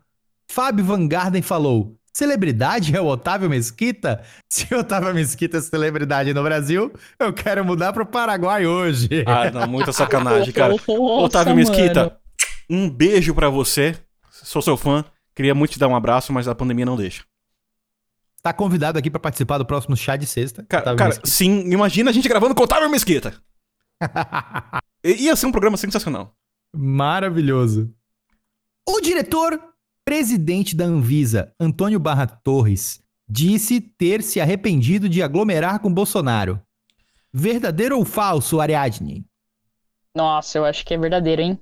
[0.53, 4.23] Fábio Van Garden falou: celebridade é o Otávio Mesquita?
[4.51, 9.09] Se o Otávio Mesquita é celebridade no Brasil, eu quero mudar pro Paraguai hoje.
[9.27, 10.75] Ah, não, muita sacanagem, cara.
[10.89, 12.13] Nossa, Otávio Mesquita, mano.
[12.69, 13.97] um beijo pra você.
[14.31, 15.05] Sou seu fã.
[15.35, 17.23] Queria muito te dar um abraço, mas a pandemia não deixa.
[18.43, 20.65] Tá convidado aqui pra participar do próximo chá de sexta.
[20.69, 21.29] Cara, Otávio cara, Mesquita.
[21.31, 23.35] sim, imagina a gente gravando com o Otávio Mesquita.
[25.05, 26.35] I- Ia ser um programa sensacional.
[26.75, 27.93] Maravilhoso.
[28.89, 29.61] O diretor
[30.11, 36.61] presidente da Anvisa, Antônio Barra Torres, disse ter se arrependido de aglomerar com Bolsonaro.
[37.33, 39.25] Verdadeiro ou falso, Ariadne?
[40.13, 41.61] Nossa, eu acho que é verdadeiro, hein?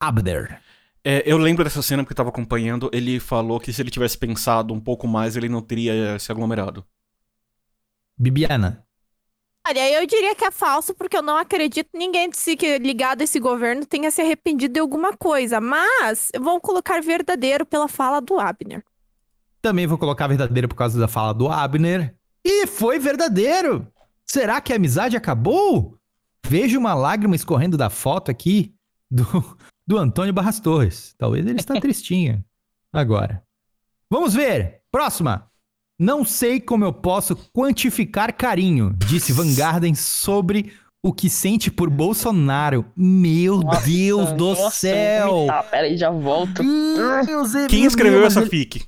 [0.00, 0.58] Abder.
[1.04, 2.88] É, eu lembro dessa cena porque eu tava acompanhando.
[2.94, 6.82] Ele falou que se ele tivesse pensado um pouco mais, ele não teria se aglomerado.
[8.16, 8.86] Bibiana.
[9.66, 13.24] Olha, eu diria que é falso, porque eu não acredito ninguém se- que ligado a
[13.24, 15.60] esse governo tenha se arrependido de alguma coisa.
[15.60, 18.84] Mas vou colocar verdadeiro pela fala do Abner.
[19.62, 22.14] Também vou colocar verdadeiro por causa da fala do Abner.
[22.44, 23.86] E foi verdadeiro!
[24.26, 25.96] Será que a amizade acabou?
[26.46, 28.74] Vejo uma lágrima escorrendo da foto aqui
[29.10, 29.24] do,
[29.86, 31.14] do Antônio Barras Torres.
[31.16, 32.44] Talvez ele está tristinho
[32.92, 33.42] agora.
[34.10, 34.82] Vamos ver.
[34.92, 35.50] Próxima.
[35.98, 40.72] Não sei como eu posso quantificar carinho, disse Van Garden sobre
[41.02, 42.84] o que sente por Bolsonaro.
[42.96, 45.44] Meu Nossa, Deus do nossa, céu!
[45.46, 46.62] Tá, peraí, já volto.
[47.26, 48.84] Deus, é- Quem meu escreveu Deus, essa mas ele- fic?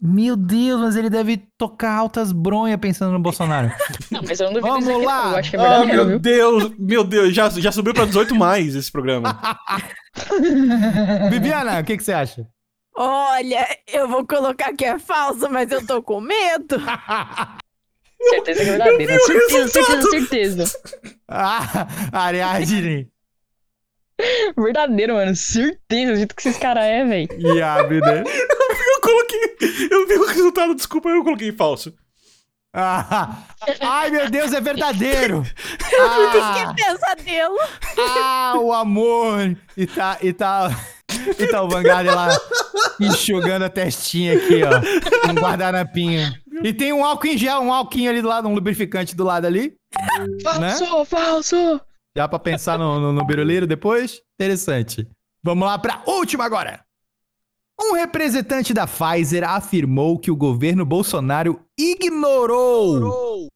[0.00, 3.72] meu Deus, mas ele deve tocar altas bronhas pensando no Bolsonaro.
[4.12, 5.24] Não, mas eu não duvido Vamos lá.
[5.24, 6.18] não, eu acho que é Ah, meu viu?
[6.20, 9.36] Deus, meu Deus, já, já subiu pra 18 mais esse programa.
[11.30, 12.46] Bibiana, o que, que você acha?
[13.00, 16.76] Olha, eu vou colocar que é falso, mas eu tô com medo.
[18.20, 19.20] Certeza que é verdadeiro.
[19.24, 20.80] Certeza, certeza, certeza.
[21.28, 23.08] ah, Ariadne
[24.58, 25.36] Verdadeiro, mano.
[25.36, 27.28] Certeza, do jeito que esses caras é, velho.
[27.38, 28.24] e Abner.
[28.26, 29.56] Eu coloquei.
[29.92, 31.94] Eu vi o resultado, desculpa, eu coloquei falso.
[32.74, 33.44] Ah,
[33.80, 35.42] ai, meu Deus, é verdadeiro.
[35.88, 37.56] Que Ah, pesadelo.
[37.96, 39.56] ah, o amor.
[39.76, 40.68] E tá, e tá,
[41.38, 42.28] e tá o Vanguard lá
[43.00, 45.30] enxugando a testinha aqui, ó.
[45.30, 46.32] Um guardanapinho.
[46.62, 49.46] E tem um álcool em gel, um álquinho ali do lado, um lubrificante do lado
[49.46, 49.74] ali.
[50.60, 50.70] Né?
[50.70, 51.80] Falso, falso.
[52.16, 54.20] Já pra pensar no, no, no biruliro depois?
[54.34, 55.06] Interessante.
[55.42, 56.84] Vamos lá pra última agora.
[57.80, 63.46] Um representante da Pfizer afirmou que o governo Bolsonaro ignorou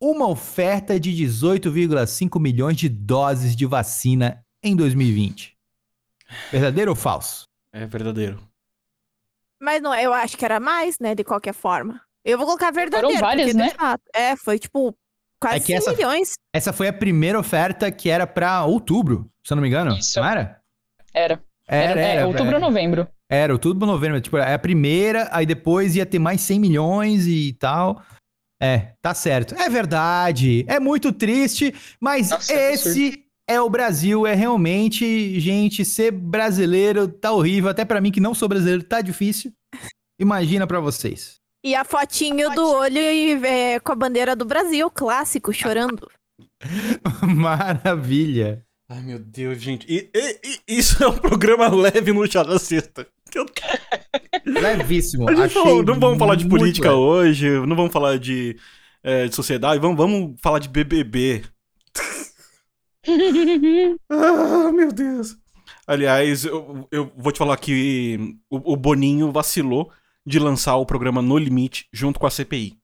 [0.00, 5.55] uma oferta de 18,5 milhões de doses de vacina em 2020.
[6.50, 7.44] Verdadeiro ou falso?
[7.72, 8.40] É verdadeiro.
[9.60, 11.14] Mas não, eu acho que era mais, né?
[11.14, 12.00] De qualquer forma.
[12.24, 13.18] Eu vou colocar verdadeiro.
[13.20, 13.70] várias, porque, né?
[13.70, 14.94] fato, é, foi tipo
[15.40, 16.32] quase É que 100 essa- milhões.
[16.54, 19.96] Essa foi a primeira oferta que era pra outubro, se eu não me engano.
[19.96, 20.18] Isso.
[20.20, 20.60] Não era?
[21.14, 21.42] Era.
[21.68, 23.08] Era, é, outubro ou novembro.
[23.28, 24.20] Era, outubro, novembro.
[24.20, 28.02] Tipo, é a primeira, aí depois ia ter mais 100 milhões e tal.
[28.60, 29.54] É, tá certo.
[29.56, 30.64] É verdade.
[30.68, 34.26] É muito triste, mas Nossa, é esse é o Brasil.
[34.26, 37.70] É realmente, gente, ser brasileiro tá horrível.
[37.70, 39.52] Até pra mim, que não sou brasileiro, tá difícil.
[40.20, 41.36] Imagina pra vocês.
[41.64, 46.08] E a fotinho do olho e, é, com a bandeira do Brasil, clássico, chorando.
[47.22, 48.64] Maravilha.
[48.88, 49.84] Ai, meu Deus, gente.
[49.88, 53.06] E, e- e- isso é um programa leve no chá da sexta.
[53.34, 53.46] Eu-
[54.46, 55.26] Levíssimo.
[55.50, 57.00] Falou, não vamos falar de política leve.
[57.00, 58.56] hoje, não vamos falar de,
[59.02, 61.42] é, de sociedade, vamos, vamos falar de BBB.
[64.10, 65.36] ah, meu Deus.
[65.86, 69.90] Aliás, eu, eu vou te falar que o, o Boninho vacilou
[70.26, 72.78] de lançar o programa No Limite junto com a CPI.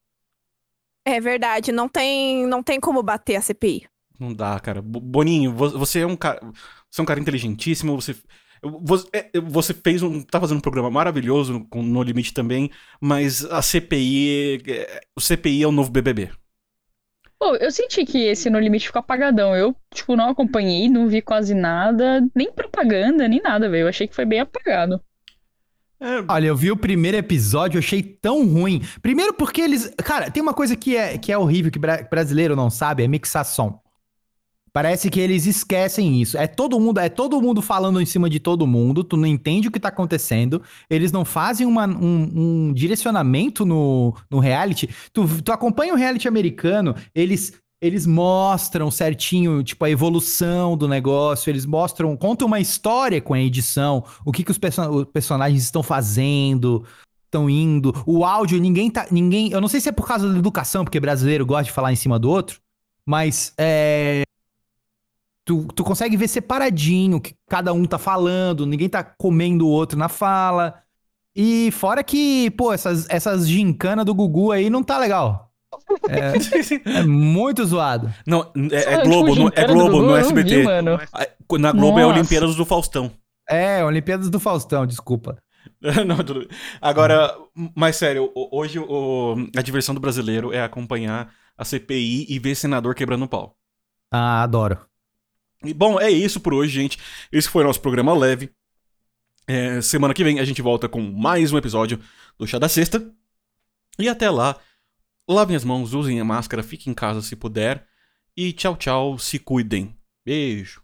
[1.05, 3.87] É verdade, não tem, não tem como bater a CPI.
[4.21, 4.81] Não dá, cara.
[4.81, 6.41] Boninho, você é um cara,
[6.89, 8.15] você é um cara inteligentíssimo, você
[8.63, 10.23] você é, fez um.
[10.23, 12.71] tá fazendo um programa maravilhoso com No Limite também,
[13.01, 14.63] mas a CPI.
[14.69, 16.31] É, o CPI é o novo BBB.
[17.43, 19.57] Pô, eu senti que esse No Limite ficou apagadão.
[19.57, 23.83] Eu, tipo, não acompanhei, não vi quase nada, nem propaganda, nem nada, velho.
[23.83, 25.01] Eu achei que foi bem apagado.
[25.99, 26.23] É...
[26.29, 28.81] Olha, eu vi o primeiro episódio, eu achei tão ruim.
[29.03, 29.93] Primeiro porque eles.
[30.05, 33.09] Cara, tem uma coisa que é, que é horrível, que bra brasileiro não sabe, é
[33.09, 33.82] mixar som.
[34.73, 36.39] Parece que eles esquecem isso.
[36.39, 39.05] É todo mundo, é todo mundo falando em cima de todo mundo.
[39.05, 40.63] Tu não entende o que tá acontecendo.
[40.89, 44.89] Eles não fazem uma, um, um, direcionamento no, no reality.
[45.13, 47.53] Tu, tu acompanha o reality americano, eles
[47.83, 53.41] eles mostram certinho, tipo, a evolução do negócio, eles mostram, contam uma história com a
[53.41, 56.85] edição, o que, que os, person os personagens estão fazendo,
[57.25, 57.93] estão indo.
[58.07, 59.09] O áudio, ninguém tá.
[59.11, 59.51] Ninguém.
[59.51, 61.97] Eu não sei se é por causa da educação, porque brasileiro gosta de falar em
[61.97, 62.61] cima do outro,
[63.05, 64.23] mas é.
[65.45, 69.71] Tu, tu consegue ver separadinho o que cada um tá falando, ninguém tá comendo o
[69.71, 70.75] outro na fala.
[71.35, 75.51] E fora que, pô, essas, essas gincanas do Gugu aí não tá legal.
[76.09, 78.13] É, é muito zoado.
[78.27, 80.63] Não, é, é Globo, no, é Globo no SBT.
[80.63, 82.01] Vi, Na Globo Nossa.
[82.01, 83.11] é Olimpíadas do Faustão.
[83.49, 85.39] É, Olimpíadas do Faustão, desculpa.
[86.07, 86.49] não, tudo...
[86.81, 87.35] Agora,
[87.75, 92.95] mais sério, hoje o, a diversão do brasileiro é acompanhar a CPI e ver senador
[92.95, 93.57] quebrando o pau.
[94.13, 94.79] Ah, adoro.
[95.65, 96.99] E, bom, é isso por hoje, gente.
[97.31, 98.51] Esse foi o nosso programa leve.
[99.47, 101.99] É, semana que vem a gente volta com mais um episódio
[102.39, 103.05] do Chá da Sexta.
[103.99, 104.57] E até lá,
[105.29, 107.87] lavem as mãos, usem a máscara, fiquem em casa se puder.
[108.37, 109.97] E tchau, tchau, se cuidem.
[110.25, 110.83] Beijo.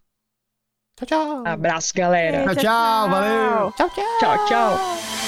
[0.96, 1.42] Tchau, tchau.
[1.46, 2.44] Abraço, galera.
[2.44, 3.72] tchau, tchau, tchau, valeu.
[3.72, 4.18] Tchau, tchau.
[4.18, 5.27] Tchau, tchau.